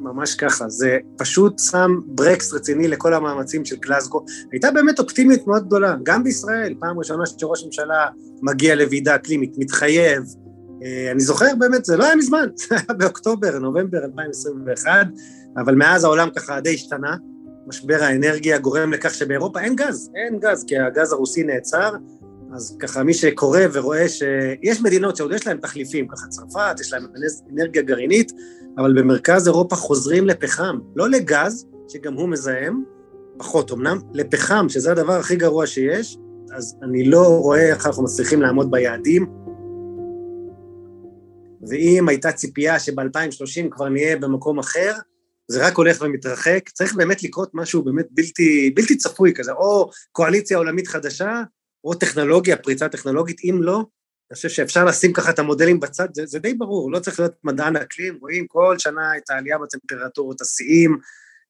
ממש 0.00 0.34
ככה, 0.34 0.68
זה 0.68 0.98
פשוט 1.16 1.58
שם 1.58 1.90
ברקס 2.06 2.54
רציני 2.54 2.88
לכל 2.88 3.14
המאמצים 3.14 3.64
של 3.64 3.76
גלסגו. 3.76 4.24
הייתה 4.52 4.70
באמת 4.70 4.98
אופטימית 4.98 5.46
מאוד 5.46 5.66
גדולה, 5.66 5.96
גם 6.02 6.24
בישראל, 6.24 6.74
פעם 6.80 6.98
ראשונה 6.98 7.26
שראש 7.26 7.62
הממשלה 7.62 8.06
מגיע 8.42 8.74
לוועידה 8.74 9.14
אקלימית, 9.14 9.54
מתחייב. 9.58 10.22
אה, 10.82 11.10
אני 11.12 11.20
זוכר 11.20 11.54
באמת, 11.58 11.84
זה 11.84 11.96
לא 11.96 12.04
היה 12.04 12.16
מזמן, 12.16 12.48
זה 12.68 12.74
היה 12.74 12.98
באוקטובר, 12.98 13.58
נובמבר 13.58 14.04
2021, 14.04 15.06
אבל 15.56 15.74
מאז 15.74 16.04
העולם 16.04 16.28
ככה 16.36 16.60
די 16.60 16.74
השתנה. 16.74 17.16
משבר 17.66 18.02
האנרגיה 18.02 18.58
גורם 18.58 18.92
לכך 18.92 19.14
שבאירופה 19.14 19.60
אין 19.60 19.76
גז, 19.76 20.10
אין 20.14 20.38
גז, 20.40 20.64
כי 20.68 20.78
הגז 20.78 21.12
הרוסי 21.12 21.42
נעצר, 21.42 21.90
אז 22.52 22.76
ככה 22.78 23.02
מי 23.02 23.14
שקורא 23.14 23.60
ורואה 23.72 24.08
שיש 24.08 24.80
מדינות 24.80 25.16
שעוד 25.16 25.32
יש 25.32 25.46
להן 25.46 25.56
תחליפים, 25.56 26.08
ככה 26.08 26.26
צרפת, 26.26 26.80
יש 26.80 26.92
להן 26.92 27.06
אנרגיה 27.52 27.82
גרעינית, 27.82 28.32
אבל 28.78 29.00
במרכז 29.00 29.46
אירופה 29.46 29.76
חוזרים 29.76 30.26
לפחם, 30.26 30.78
לא 30.96 31.08
לגז, 31.08 31.66
שגם 31.88 32.14
הוא 32.14 32.28
מזהם, 32.28 32.82
פחות 33.38 33.72
אמנם, 33.72 33.98
לפחם, 34.14 34.68
שזה 34.68 34.92
הדבר 34.92 35.12
הכי 35.12 35.36
גרוע 35.36 35.66
שיש, 35.66 36.18
אז 36.56 36.76
אני 36.82 37.04
לא 37.04 37.38
רואה 37.38 37.68
איך 37.68 37.86
אנחנו 37.86 38.04
מצליחים 38.04 38.42
לעמוד 38.42 38.70
ביעדים. 38.70 39.26
ואם 41.68 42.08
הייתה 42.08 42.32
ציפייה 42.32 42.78
שב-2030 42.78 43.68
כבר 43.70 43.88
נהיה 43.88 44.16
במקום 44.16 44.58
אחר, 44.58 44.92
זה 45.48 45.66
רק 45.66 45.76
הולך 45.76 46.02
ומתרחק. 46.02 46.68
צריך 46.68 46.94
באמת 46.94 47.22
לקרות 47.22 47.50
משהו 47.54 47.82
באמת 47.82 48.06
בלתי, 48.10 48.72
בלתי 48.74 48.96
צפוי 48.96 49.34
כזה, 49.34 49.52
או 49.52 49.90
קואליציה 50.12 50.56
עולמית 50.56 50.88
חדשה, 50.88 51.42
או 51.84 51.94
טכנולוגיה, 51.94 52.56
פריצה 52.56 52.88
טכנולוגית, 52.88 53.40
אם 53.44 53.62
לא, 53.62 53.84
אני 54.30 54.36
חושב 54.36 54.48
שאפשר 54.48 54.84
לשים 54.84 55.12
ככה 55.12 55.30
את 55.30 55.38
המודלים 55.38 55.80
בצד, 55.80 56.08
זה, 56.14 56.26
זה 56.26 56.38
די 56.38 56.54
ברור, 56.54 56.92
לא 56.92 56.98
צריך 56.98 57.20
להיות 57.20 57.34
מדען 57.44 57.76
אקלים, 57.76 58.18
רואים 58.20 58.46
כל 58.46 58.78
שנה 58.78 59.16
את 59.16 59.30
העלייה 59.30 59.58
בטמפרטורות, 59.58 60.40
השיאים, 60.40 60.98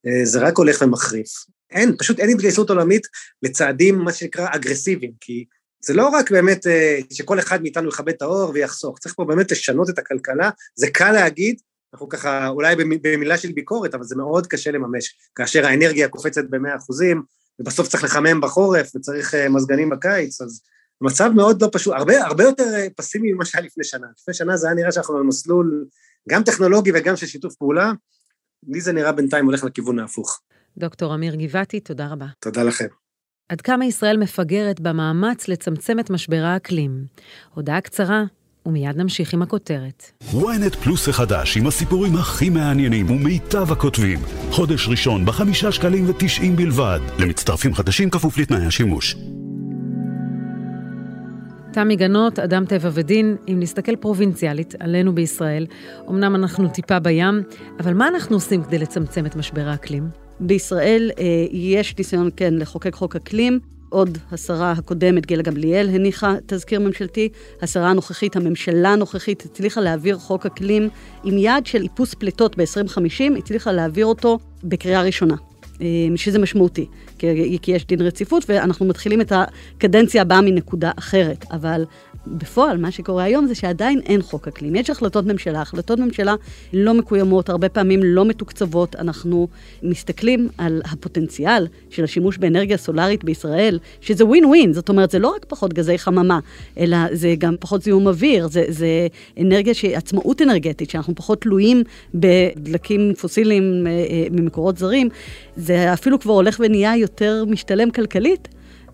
אה, 0.07 0.25
זה 0.25 0.41
רק 0.41 0.59
הולך 0.59 0.83
ומחריף. 0.83 1.29
אין, 1.71 1.97
פשוט 1.99 2.19
אין 2.19 2.31
התגייסות 2.31 2.71
עולמית 2.71 3.07
לצעדים, 3.43 3.99
מה 3.99 4.12
שנקרא, 4.12 4.49
אגרסיביים, 4.51 5.12
כי 5.21 5.45
זה 5.85 5.95
לא 5.95 6.09
רק 6.09 6.31
באמת 6.31 6.67
אה, 6.67 6.99
שכל 7.12 7.38
אחד 7.38 7.62
מאיתנו 7.62 7.88
יכבד 7.88 8.09
את 8.09 8.23
האור 8.23 8.51
ויחסוך, 8.55 8.99
צריך 8.99 9.14
פה 9.14 9.25
באמת 9.25 9.51
לשנות 9.51 9.91
את 9.91 9.99
הכלכלה, 9.99 10.51
זה 10.75 10.91
קל 10.91 11.12
להגיד, 11.12 11.61
אנחנו 11.93 12.09
ככה, 12.09 12.49
אולי 12.49 12.75
במילה 13.03 13.38
של 13.38 13.53
ביקורת, 13.53 13.95
אבל 13.95 14.05
זה 14.05 14.17
מאוד 14.17 14.47
קשה 14.47 14.71
לממש, 14.71 15.17
כאשר 15.35 15.67
האנרגיה 15.67 16.09
קופצת 16.09 16.45
במאה 16.51 16.77
אחוזים, 16.77 17.23
ובסוף 17.61 17.88
צריך 17.88 18.05
לחמם 18.05 18.40
בחורף 18.40 18.97
וצריך 18.97 19.35
אה, 19.35 19.49
מזגנים 19.49 19.90
בקיץ, 19.90 20.40
אז 20.40 20.62
מצב 21.01 21.31
מאוד 21.35 21.62
לא 21.62 21.68
פשוט, 21.73 21.94
הרבה, 21.94 22.25
הרבה 22.25 22.44
יותר 22.44 22.64
אה, 22.75 22.87
פסימי 22.97 23.33
ממה 23.33 23.44
שהיה 23.44 23.64
לפני 23.64 23.85
שנה. 23.85 24.07
לפני 24.21 24.35
שנה 24.35 24.57
זה 24.57 24.66
היה 24.66 24.75
נראה 24.75 24.92
שאנחנו 24.92 25.14
במסלול 25.14 25.87
גם 26.29 26.42
טכנולוגי 26.42 26.90
וגם 26.94 27.16
של 27.16 27.27
שיתוף 27.27 27.55
פעולה, 27.55 27.92
לי 28.68 28.81
זה 28.81 28.92
נראה 28.92 29.12
בינתיים 29.12 29.47
הולך 29.47 29.64
לכיוון 29.64 29.99
ההפוך. 29.99 30.40
דוקטור 30.79 31.14
אמיר 31.14 31.35
גבעתי, 31.35 31.81
תודה 31.81 32.09
רבה. 32.09 32.27
תודה 32.40 32.62
לכם. 32.62 32.87
עד 33.49 33.61
כמה 33.61 33.85
ישראל 33.85 34.16
מפגרת 34.16 34.81
במאמץ 34.81 35.49
לצמצם 35.49 36.01
את 36.01 36.11
משבר 36.11 36.42
האקלים. 36.44 37.05
הודעה 37.55 37.81
קצרה 37.81 38.25
ומיד 38.69 38.97
נמשיך 38.97 39.35
עם 39.35 39.43
הכותרת. 39.43 40.13
ynet 40.33 40.77
פלוס 40.85 41.09
החדש 41.09 41.57
עם 41.57 41.67
הסיפורים 41.67 42.17
הכי 42.17 42.51
מעניינים 42.51 43.11
ומיטב 43.11 43.73
הכותבים. 43.73 44.19
חודש 44.51 44.89
ראשון 44.89 45.25
בחמישה 45.25 45.73
שקלים 45.73 46.11
ותשעים 46.11 46.57
בלבד. 46.57 47.01
למצטרפים 47.19 47.75
חדשים 47.75 48.11
כפוף 48.11 48.39
לתנאי 48.39 48.67
השימוש. 48.67 49.17
תמי 51.73 51.97
גנות, 51.97 52.39
אדם 52.39 52.65
טבע 52.65 52.91
ודין, 52.93 53.37
אם 53.49 53.57
נסתכל 53.61 53.97
פרובינציאלית 53.97 54.75
עלינו 54.81 55.15
בישראל, 55.15 55.67
אמנם 56.09 56.35
אנחנו 56.35 56.69
טיפה 56.69 56.99
בים, 56.99 57.43
אבל 57.81 57.95
מה 57.95 58.09
אנחנו 58.09 58.37
עושים 58.37 58.65
כדי 58.65 58.79
לצמצם 58.79 59.27
את 59.27 59.37
משבר 59.37 59.69
האקלים? 59.69 60.09
בישראל 60.41 61.11
אה, 61.19 61.25
יש 61.53 61.99
ניסיון, 61.99 62.31
כן, 62.37 62.55
לחוקק 62.55 62.95
חוק 62.95 63.17
אקלים. 63.17 63.61
עוד 63.88 64.18
השרה 64.33 64.72
הקודמת, 64.72 65.27
גילה 65.27 65.42
גמליאל, 65.42 65.88
הניחה 65.88 66.35
תזכיר 66.46 66.81
ממשלתי. 66.81 67.29
השרה 67.62 67.90
הנוכחית, 67.90 68.37
הממשלה 68.37 68.92
הנוכחית, 68.92 69.44
הצליחה 69.44 69.81
להעביר 69.81 70.18
חוק 70.18 70.46
אקלים 70.46 70.88
עם 71.24 71.38
יעד 71.38 71.66
של 71.66 71.83
איפוס 71.83 72.14
פליטות 72.14 72.57
ב-2050, 72.59 73.38
הצליחה 73.38 73.72
להעביר 73.72 74.07
אותו 74.07 74.38
בקריאה 74.64 75.03
ראשונה. 75.03 75.35
אה, 75.81 75.87
שזה 76.16 76.38
משמעותי, 76.38 76.87
כי 77.18 77.72
יש 77.72 77.87
דין 77.87 78.01
רציפות 78.01 78.44
ואנחנו 78.48 78.87
מתחילים 78.87 79.20
את 79.20 79.33
הקדנציה 79.33 80.22
הבאה 80.22 80.40
מנקודה 80.40 80.90
אחרת, 80.98 81.44
אבל 81.51 81.85
בפועל, 82.33 82.79
מה 82.79 82.91
שקורה 82.91 83.25
היום 83.25 83.47
זה 83.47 83.55
שעדיין 83.55 84.01
אין 84.07 84.23
חוק 84.23 84.49
אקלים. 84.49 84.77
יש 84.77 84.91
החלטות 84.91 85.27
ממשלה, 85.27 85.61
החלטות 85.61 85.99
ממשלה 85.99 86.35
לא 86.73 86.95
מקוימות, 86.95 87.49
הרבה 87.49 87.69
פעמים 87.69 88.01
לא 88.05 88.25
מתוקצבות. 88.25 88.97
אנחנו 88.97 89.49
מסתכלים 89.83 90.49
על 90.59 90.83
הפוטנציאל 90.85 91.67
של 91.91 92.05
השימוש 92.05 92.38
באנרגיה 92.38 92.77
סולארית 92.77 93.25
בישראל, 93.25 93.79
שזה 94.01 94.25
ווין 94.25 94.45
ווין, 94.45 94.73
זאת 94.73 94.88
אומרת, 94.88 95.11
זה 95.11 95.19
לא 95.19 95.35
רק 95.37 95.45
פחות 95.49 95.75
גזי 95.75 95.99
חממה, 95.99 96.38
אלא 96.79 96.97
זה 97.12 97.35
גם 97.38 97.55
פחות 97.61 97.83
זיהום 97.83 98.07
אוויר, 98.07 98.49
זה, 98.49 98.64
זה 98.69 99.07
אנרגיה 99.41 99.75
שהיא 99.75 99.97
עצמאות 99.97 100.43
אנרגטית, 100.43 100.91
שאנחנו 100.91 101.14
פחות 101.14 101.41
תלויים 101.41 101.83
בדלקים 102.14 103.14
פוסיליים 103.21 103.87
אה, 103.87 103.91
אה, 103.91 104.27
ממקורות 104.31 104.79
זרים. 104.79 105.09
זה 105.57 105.93
אפילו 105.93 106.21
כבר 106.21 106.33
הולך 106.33 106.61
ונהיה 106.64 106.97
יותר 106.97 107.45
משתלם 107.49 107.91
כלכלית. 107.91 108.49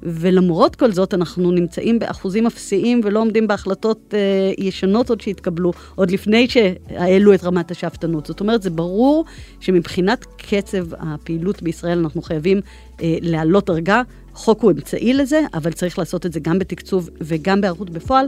ולמרות 0.04 0.76
כל 0.76 0.92
זאת 0.92 1.14
אנחנו 1.14 1.50
נמצאים 1.50 1.98
באחוזים 1.98 2.46
אפסיים 2.46 3.00
ולא 3.04 3.20
עומדים 3.20 3.46
בהחלטות 3.46 4.14
אה, 4.14 4.52
ישנות 4.58 5.10
עוד 5.10 5.20
שהתקבלו, 5.20 5.72
עוד 5.94 6.10
לפני 6.10 6.48
שהעלו 6.48 7.34
את 7.34 7.44
רמת 7.44 7.70
השאפתנות. 7.70 8.26
זאת 8.26 8.40
אומרת, 8.40 8.62
זה 8.62 8.70
ברור 8.70 9.24
שמבחינת 9.60 10.24
קצב 10.36 10.94
הפעילות 10.98 11.62
בישראל 11.62 11.98
אנחנו 11.98 12.22
חייבים 12.22 12.60
אה, 13.02 13.16
להעלות 13.20 13.66
דרגה. 13.66 14.02
חוק 14.34 14.62
הוא 14.62 14.70
אמצעי 14.70 15.14
לזה, 15.14 15.40
אבל 15.54 15.72
צריך 15.72 15.98
לעשות 15.98 16.26
את 16.26 16.32
זה 16.32 16.40
גם 16.40 16.58
בתקצוב 16.58 17.10
וגם 17.20 17.60
בהיערכות 17.60 17.90
בפועל. 17.90 18.26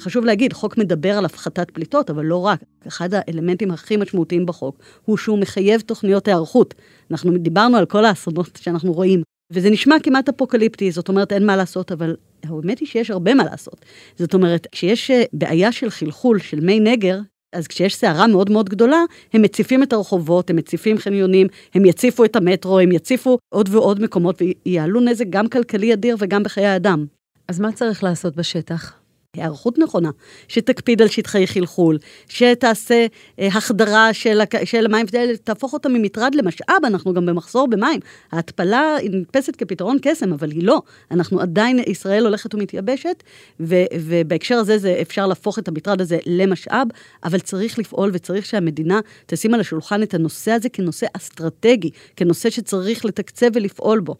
חשוב 0.00 0.24
להגיד, 0.24 0.52
חוק 0.52 0.78
מדבר 0.78 1.18
על 1.18 1.24
הפחתת 1.24 1.70
פליטות, 1.70 2.10
אבל 2.10 2.24
לא 2.24 2.36
רק. 2.36 2.60
אחד 2.86 3.08
האלמנטים 3.12 3.70
הכי 3.70 3.96
משמעותיים 3.96 4.46
בחוק 4.46 4.78
הוא 5.04 5.16
שהוא 5.16 5.38
מחייב 5.38 5.80
תוכניות 5.80 6.28
היערכות. 6.28 6.74
אנחנו 7.10 7.38
דיברנו 7.38 7.76
על 7.76 7.86
כל 7.86 8.04
האסונות 8.04 8.58
שאנחנו 8.62 8.92
רואים, 8.92 9.22
וזה 9.52 9.70
נשמע 9.70 9.96
כמעט 10.02 10.28
אפוקליפטי, 10.28 10.90
זאת 10.90 11.08
אומרת 11.08 11.32
אין 11.32 11.46
מה 11.46 11.56
לעשות, 11.56 11.92
אבל 11.92 12.16
האמת 12.44 12.78
היא 12.78 12.88
שיש 12.88 13.10
הרבה 13.10 13.34
מה 13.34 13.44
לעשות. 13.44 13.84
זאת 14.16 14.34
אומרת, 14.34 14.66
כשיש 14.72 15.10
אה, 15.10 15.22
בעיה 15.32 15.72
של 15.72 15.90
חלחול 15.90 16.38
של 16.38 16.60
מי 16.60 16.80
נגר, 16.80 17.18
אז 17.52 17.66
כשיש 17.66 17.96
סערה 17.96 18.26
מאוד 18.26 18.50
מאוד 18.50 18.68
גדולה, 18.68 19.02
הם 19.32 19.42
מציפים 19.42 19.82
את 19.82 19.92
הרחובות, 19.92 20.50
הם 20.50 20.56
מציפים 20.56 20.98
חניונים, 20.98 21.46
הם 21.74 21.84
יציפו 21.84 22.24
את 22.24 22.36
המטרו, 22.36 22.78
הם 22.78 22.92
יציפו 22.92 23.38
עוד 23.54 23.68
ועוד 23.72 24.02
מקומות 24.02 24.42
ויעלו 24.66 25.00
נזק 25.00 25.24
גם 25.30 25.48
כלכלי 25.48 25.92
אדיר 25.92 26.16
וגם 26.18 26.42
בחיי 26.42 26.76
אדם. 26.76 27.06
אז 27.48 27.60
מה 27.60 27.72
צריך 27.72 28.04
לעשות 28.04 28.36
בשטח? 28.36 29.05
היערכות 29.36 29.78
נכונה, 29.78 30.10
שתקפיד 30.48 31.02
על 31.02 31.08
שטחי 31.08 31.46
חלחול, 31.46 31.98
שתעשה 32.28 33.06
אה, 33.40 33.46
החדרה 33.46 34.12
של, 34.12 34.40
של 34.64 34.84
המים, 34.86 35.06
תהפוך 35.44 35.72
אותם 35.72 35.92
ממטרד 35.92 36.34
למשאב, 36.34 36.84
אנחנו 36.84 37.14
גם 37.14 37.26
במחסור 37.26 37.68
במים. 37.68 38.00
ההתפלה 38.32 38.96
היא 38.96 39.10
נתפסת 39.10 39.56
כפתרון 39.56 39.96
קסם, 40.02 40.32
אבל 40.32 40.50
היא 40.50 40.62
לא. 40.62 40.82
אנחנו 41.10 41.40
עדיין, 41.40 41.78
ישראל 41.86 42.24
הולכת 42.24 42.54
ומתייבשת, 42.54 43.22
ו, 43.60 43.74
ובהקשר 44.00 44.54
הזה 44.54 44.78
זה 44.78 44.98
אפשר 45.02 45.26
להפוך 45.26 45.58
את 45.58 45.68
המטרד 45.68 46.00
הזה 46.00 46.18
למשאב, 46.26 46.88
אבל 47.24 47.38
צריך 47.38 47.78
לפעול 47.78 48.10
וצריך 48.12 48.46
שהמדינה 48.46 49.00
תשים 49.26 49.54
על 49.54 49.60
השולחן 49.60 50.02
את 50.02 50.14
הנושא 50.14 50.50
הזה 50.50 50.68
כנושא 50.68 51.06
אסטרטגי, 51.12 51.90
כנושא 52.16 52.50
שצריך 52.50 53.04
לתקצב 53.04 53.46
ולפעול 53.54 54.00
בו. 54.00 54.14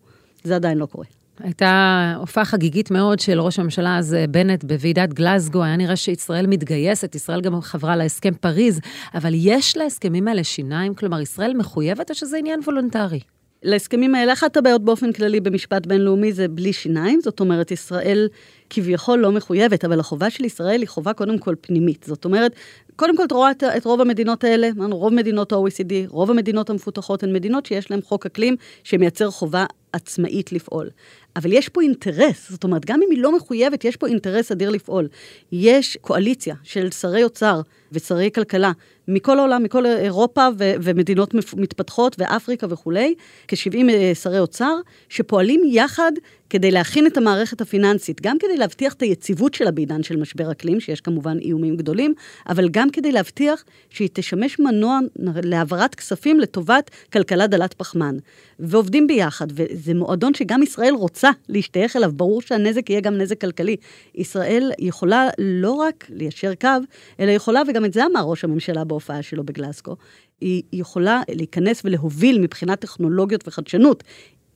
זה 0.45 0.57
עדיין 0.57 0.79
לא 0.79 0.87
קורה. 0.87 1.26
הייתה 1.41 2.15
הופעה 2.19 2.45
חגיגית 2.45 2.91
מאוד 2.91 3.21
של 3.21 3.41
ראש 3.41 3.59
הממשלה 3.59 3.99
אז 3.99 4.17
בנט 4.31 4.65
בוועידת 4.65 5.13
גלזגו, 5.13 5.63
היה 5.63 5.77
נראה 5.77 5.97
שישראל 5.97 6.47
מתגייסת, 6.47 7.15
ישראל 7.15 7.41
גם 7.41 7.61
חברה 7.61 7.97
להסכם 7.97 8.35
פריז, 8.35 8.81
אבל 9.15 9.33
יש 9.35 9.77
להסכמים 9.77 10.29
האלה 10.29 10.45
שיניים? 10.45 10.95
כלומר, 10.95 11.21
ישראל 11.21 11.55
מחויבת 11.55 12.11
או 12.11 12.15
שזה 12.15 12.37
עניין 12.37 12.61
וולונטרי? 12.61 13.21
להסכמים 13.63 14.15
האלה, 14.15 14.33
אחת 14.33 14.57
הבעיות 14.57 14.85
באופן 14.85 15.13
כללי 15.13 15.41
במשפט 15.41 15.87
בינלאומי 15.87 16.33
זה 16.33 16.49
בלי 16.49 16.73
שיניים, 16.73 17.21
זאת 17.21 17.41
אומרת, 17.41 17.71
ישראל 17.71 18.29
כביכול 18.71 19.19
לא 19.19 19.33
מחויבת, 19.33 19.85
אבל 19.85 20.01
החובה 20.01 20.31
של 20.31 20.45
ישראל 20.45 20.81
היא 20.81 20.89
חובה 20.89 21.13
קודם 21.13 21.39
כל 21.39 21.55
פנימית. 21.61 22.05
זאת 22.09 22.25
אומרת, 22.25 22.53
קודם 22.97 23.17
כל 23.17 23.25
את 23.25 23.33
רואה 23.33 23.51
את, 23.51 23.63
את 23.63 23.85
רוב 23.85 24.01
המדינות 24.01 24.45
האלה, 24.45 24.69
רוב 24.91 25.15
מדינות 25.15 25.53
ה-OECD, 25.53 25.93
רוב 26.09 26.31
המדינות 26.31 26.71
המפותחות 26.71 27.23
הן 27.23 27.33
מדינות 27.33 27.67
שיש 27.67 27.91
להן 27.91 28.01
חוק 28.03 28.27
אקלים 28.27 28.57
שמייצר 28.85 29.31
חובה 29.31 29.67
עצמאית 29.93 30.53
לפעול. 30.53 30.91
אבל 31.37 31.53
יש 31.53 31.69
פה 31.69 31.83
אינטרס, 31.83 32.51
זאת 32.51 32.65
אומרת, 32.65 32.85
גם 32.85 33.01
אם 33.03 33.11
היא 33.11 33.23
לא 33.23 33.37
מחויבת, 33.37 33.85
יש 33.85 33.97
פה 33.97 34.07
אינטרס 34.07 34.53
אדיר 34.53 34.71
לפעול. 34.71 35.09
יש 35.53 35.99
קואליציה 36.01 36.55
של 36.63 36.91
שרי 36.91 37.25
אוצר 37.25 37.61
ושרי 37.93 38.31
כלכלה 38.35 38.73
מכל 39.09 39.39
העולם, 39.39 39.63
מכל 39.63 39.87
אירופה 39.87 40.49
ו- 40.59 40.75
ומדינות 40.83 41.35
מתפתחות 41.35 42.17
ואפריקה 42.19 42.67
וכולי, 42.71 43.15
כ-70 43.49 43.91
אה, 43.91 44.15
שרי 44.15 44.39
אוצר, 44.39 44.75
שפועלים 45.09 45.63
יחד 45.67 46.13
כדי 46.51 46.71
להכין 46.71 47.07
את 47.07 47.17
המערכת 47.17 47.61
הפיננסית, 47.61 48.21
גם 48.21 48.39
כדי 48.39 48.57
להבטיח 48.57 48.93
את 48.93 49.03
היציבות 49.03 49.55
שלה 49.55 49.71
בעידן 49.71 50.03
של 50.03 50.17
משבר 50.17 50.53
אקלים, 50.53 50.81
שיש 50.81 51.01
כמובן 51.01 51.39
איומים 51.39 51.77
גדולים, 51.77 52.15
אבל 52.49 52.69
גם 52.69 52.91
כדי 52.91 53.13
להבטיח 53.13 53.65
שהיא 53.91 54.09
תשמש 54.13 54.59
מנוע 54.59 54.99
להעברת 55.17 55.95
כספים 55.95 56.41
לטובת 56.41 56.91
כלכלה 57.13 57.47
דלת 57.47 57.75
פחמן. 57.75 58.17
ועובדים 58.59 59.07
ביחד, 59.07 59.47
וזה 59.51 59.95
מועדון 59.95 60.35
שגם 60.35 60.63
ישראל 60.63 60.95
רוצה 60.95 61.31
להשתייך 61.49 61.97
אליו, 61.97 62.13
ברור 62.15 62.43
שהנזק 62.43 62.91
יהיה 62.91 63.01
גם 63.01 63.15
נזק 63.19 63.41
כלכלי. 63.41 63.77
ישראל 64.15 64.73
יכולה 64.79 65.29
לא 65.39 65.73
רק 65.73 66.07
ליישר 66.11 66.55
קו, 66.55 66.69
אלא 67.21 67.31
יכולה, 67.31 67.63
וגם 67.69 67.85
את 67.85 67.93
זה 67.93 68.07
אמר 68.07 68.21
ראש 68.21 68.45
הממשלה 68.45 68.85
בהופעה 68.97 69.23
שלו 69.23 69.45
בגלסקו, 69.45 69.97
היא 70.41 70.63
יכולה 70.73 71.23
להיכנס 71.29 71.83
ולהוביל 71.85 72.41
מבחינת 72.41 72.81
טכנולוגיות 72.81 73.49
וחדשנות. 73.49 74.05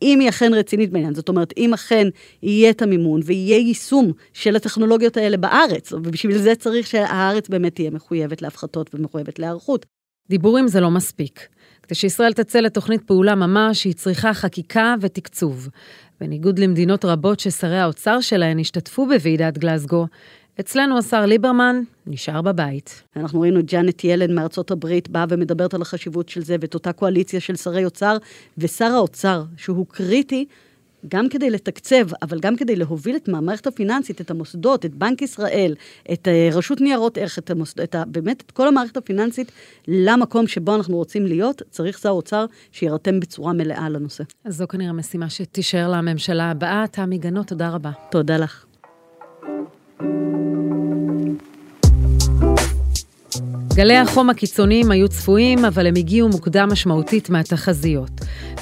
אם 0.02 0.20
היא 0.20 0.28
אכן 0.28 0.54
רצינית 0.54 0.90
בעניין, 0.90 1.14
זאת 1.14 1.28
אומרת, 1.28 1.52
אם 1.56 1.74
אכן 1.74 2.08
יהיה 2.42 2.70
את 2.70 2.82
המימון 2.82 3.20
ויהיה 3.24 3.58
יישום 3.58 4.12
של 4.32 4.56
הטכנולוגיות 4.56 5.16
האלה 5.16 5.36
בארץ, 5.36 5.92
ובשביל 5.92 6.38
זה 6.38 6.54
צריך 6.54 6.86
שהארץ 6.86 7.48
באמת 7.48 7.74
תהיה 7.74 7.90
מחויבת 7.90 8.42
להפחתות 8.42 8.94
ומחויבת 8.94 9.38
להיערכות. 9.38 9.86
דיבורים 10.30 10.68
זה 10.68 10.80
לא 10.80 10.90
מספיק. 10.90 11.48
כדי 11.82 11.94
שישראל 11.94 12.32
תצא 12.32 12.60
לתוכנית 12.60 13.02
פעולה 13.02 13.34
ממש, 13.34 13.84
היא 13.84 13.94
צריכה 13.94 14.34
חקיקה 14.34 14.94
ותקצוב. 15.00 15.68
בניגוד 16.20 16.58
למדינות 16.58 17.04
רבות 17.04 17.40
ששרי 17.40 17.78
האוצר 17.78 18.20
שלהן 18.20 18.58
השתתפו 18.58 19.06
בוועידת 19.06 19.58
גלסגו, 19.58 20.06
אצלנו 20.60 20.98
השר 20.98 21.26
ליברמן 21.26 21.82
נשאר 22.06 22.42
בבית. 22.42 23.02
אנחנו 23.16 23.40
ראינו 23.40 23.60
את 23.60 23.64
ג'אנט 23.64 24.04
ילן 24.04 24.34
מארצות 24.34 24.70
הברית 24.70 25.08
באה 25.08 25.24
ומדברת 25.28 25.74
על 25.74 25.82
החשיבות 25.82 26.28
של 26.28 26.42
זה, 26.42 26.56
ואת 26.60 26.74
אותה 26.74 26.92
קואליציה 26.92 27.40
של 27.40 27.56
שרי 27.56 27.84
אוצר, 27.84 28.16
ושר 28.58 28.84
האוצר, 28.84 29.44
שהוא 29.56 29.86
קריטי 29.86 30.46
גם 31.08 31.28
כדי 31.28 31.50
לתקצב, 31.50 32.06
אבל 32.22 32.40
גם 32.40 32.56
כדי 32.56 32.76
להוביל 32.76 33.16
את 33.16 33.28
המערכת 33.28 33.66
הפיננסית, 33.66 34.20
את 34.20 34.30
המוסדות, 34.30 34.84
את 34.84 34.94
בנק 34.94 35.22
ישראל, 35.22 35.74
את 36.12 36.28
אה, 36.28 36.48
רשות 36.52 36.80
ניירות 36.80 37.18
ערך, 37.18 37.38
את, 37.38 37.50
המוסד, 37.50 37.80
את 37.80 37.94
ה, 37.94 38.04
באמת 38.06 38.42
את 38.46 38.50
כל 38.50 38.68
המערכת 38.68 38.96
הפיננסית 38.96 39.52
למקום 39.88 40.46
שבו 40.46 40.74
אנחנו 40.74 40.96
רוצים 40.96 41.26
להיות, 41.26 41.62
צריך 41.70 41.98
שר 41.98 42.10
אוצר 42.10 42.46
שיירתם 42.72 43.20
בצורה 43.20 43.52
מלאה 43.52 43.88
לנושא. 43.88 44.24
אז 44.44 44.56
זו 44.56 44.68
כנראה 44.68 44.92
משימה 44.92 45.30
שתישאר 45.30 45.88
לממשלה 45.88 46.50
הבאה. 46.50 46.84
תמי 46.90 47.18
גנות, 47.18 47.46
תודה 47.46 47.70
רבה. 47.70 47.90
תודה 48.10 48.36
לך. 48.36 48.64
גלי 53.80 53.96
החום 53.96 54.30
הקיצוניים 54.30 54.90
היו 54.90 55.08
צפויים, 55.08 55.64
אבל 55.64 55.86
הם 55.86 55.94
הגיעו 55.96 56.28
מוקדם 56.28 56.68
משמעותית 56.72 57.30
מהתחזיות. 57.30 58.10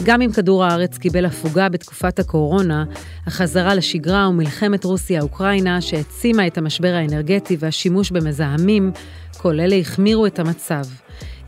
גם 0.04 0.22
אם 0.22 0.32
כדור 0.32 0.64
הארץ 0.64 0.98
קיבל 0.98 1.24
הפוגה 1.24 1.68
בתקופת 1.68 2.18
הקורונה, 2.18 2.84
החזרה 3.26 3.74
לשגרה 3.74 4.28
ומלחמת 4.28 4.84
רוסיה-אוקראינה, 4.84 5.80
שהעצימה 5.80 6.46
את 6.46 6.58
המשבר 6.58 6.94
האנרגטי 6.94 7.56
והשימוש 7.60 8.10
במזהמים, 8.10 8.92
כל 9.38 9.60
אלה 9.60 9.76
החמירו 9.76 10.26
את 10.26 10.38
המצב. 10.38 10.82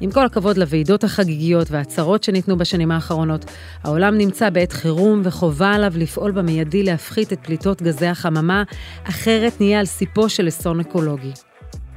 עם 0.01 0.11
כל 0.11 0.25
הכבוד 0.27 0.57
לוועידות 0.57 1.05
החגיגיות 1.05 1.71
וההצהרות 1.71 2.25
שניתנו 2.25 2.59
בשנים 2.59 2.91
האחרונות, 2.91 3.45
העולם 3.85 4.19
נמצא 4.19 4.51
בעת 4.51 4.73
חירום 4.73 5.21
וחובה 5.25 5.73
עליו 5.73 5.93
לפעול 5.97 6.31
במיידי 6.31 6.83
להפחית 6.83 7.33
את 7.33 7.39
פליטות 7.43 7.83
גזי 7.83 8.07
החממה, 8.07 8.63
אחרת 9.05 9.61
נהיה 9.61 9.81
על 9.81 9.87
סיפו 9.87 10.29
של 10.29 10.49
אסון 10.49 10.81
אקולוגי. 10.81 11.50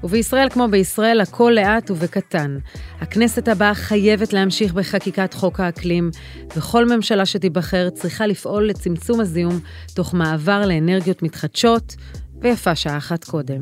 ובישראל 0.04 0.50
כמו 0.50 0.68
בישראל 0.68 1.22
הכל 1.22 1.52
לאט 1.56 1.92
ובקטן. 1.92 2.58
הכנסת 3.02 3.48
הבאה 3.48 3.74
חייבת 3.74 4.34
להמשיך 4.34 4.74
בחקיקת 4.74 5.34
חוק 5.34 5.60
האקלים, 5.60 6.12
וכל 6.58 6.86
ממשלה 6.86 7.26
שתיבחר 7.26 7.90
צריכה 7.90 8.28
לפעול 8.28 8.70
לצמצום 8.70 9.22
הזיהום 9.22 9.60
תוך 9.94 10.14
מעבר 10.14 10.66
לאנרגיות 10.66 11.24
מתחדשות, 11.24 11.96
ויפה 12.42 12.76
שעה 12.76 12.98
אחת 12.98 13.24
קודם. 13.24 13.62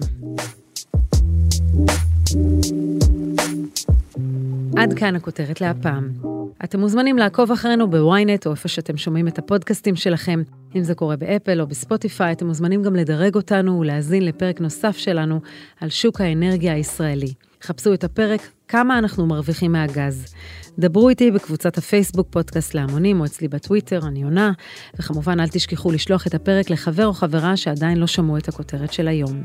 עד 4.77 4.93
כאן 4.93 5.15
הכותרת 5.15 5.61
להפעם. 5.61 6.30
אתם 6.63 6.79
מוזמנים 6.79 7.17
לעקוב 7.17 7.51
אחרינו 7.51 7.89
בוויינט 7.89 8.47
או 8.47 8.51
איפה 8.51 8.67
שאתם 8.67 8.97
שומעים 8.97 9.27
את 9.27 9.39
הפודקאסטים 9.39 9.95
שלכם. 9.95 10.43
אם 10.75 10.83
זה 10.83 10.95
קורה 10.95 11.15
באפל 11.15 11.61
או 11.61 11.67
בספוטיפיי, 11.67 12.31
אתם 12.31 12.47
מוזמנים 12.47 12.83
גם 12.83 12.95
לדרג 12.95 13.35
אותנו 13.35 13.79
ולהאזין 13.79 14.25
לפרק 14.25 14.61
נוסף 14.61 14.97
שלנו 14.97 15.39
על 15.81 15.89
שוק 15.89 16.21
האנרגיה 16.21 16.73
הישראלי. 16.73 17.33
חפשו 17.63 17.93
את 17.93 18.03
הפרק 18.03 18.41
כמה 18.67 18.97
אנחנו 18.97 19.25
מרוויחים 19.25 19.71
מהגז. 19.71 20.33
דברו 20.79 21.09
איתי 21.09 21.31
בקבוצת 21.31 21.77
הפייסבוק 21.77 22.27
פודקאסט 22.29 22.73
להמונים 22.73 23.19
או 23.19 23.25
אצלי 23.25 23.47
בטוויטר, 23.47 24.07
אני 24.07 24.23
עונה, 24.23 24.51
וכמובן 24.99 25.39
אל 25.39 25.47
תשכחו 25.47 25.91
לשלוח 25.91 26.27
את 26.27 26.33
הפרק 26.33 26.69
לחבר 26.69 27.05
או 27.05 27.13
חברה 27.13 27.57
שעדיין 27.57 27.97
לא 27.97 28.07
שמעו 28.07 28.37
את 28.37 28.47
הכותרת 28.47 28.93
של 28.93 29.07
היום. 29.07 29.43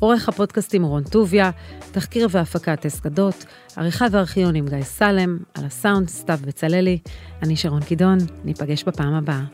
עורך 0.00 0.28
הפודקאסטים 0.28 0.84
רון 0.84 1.02
טוביה, 1.02 1.50
תחקיר 1.92 2.28
והפקה 2.30 2.76
טס 2.76 3.00
גדות, 3.00 3.44
עריכה 3.76 4.06
וארכיון 4.10 4.54
עם 4.54 4.68
גיא 4.68 4.82
סלם, 4.82 5.38
על 5.54 5.64
הסאונד 5.64 6.08
סתיו 6.08 6.38
בצללי, 6.46 6.98
אני 7.42 7.56
שרון 7.56 7.82
קידון, 7.82 8.18
ניפגש 8.44 8.84
בפעם 8.84 9.14
הבאה. 9.14 9.44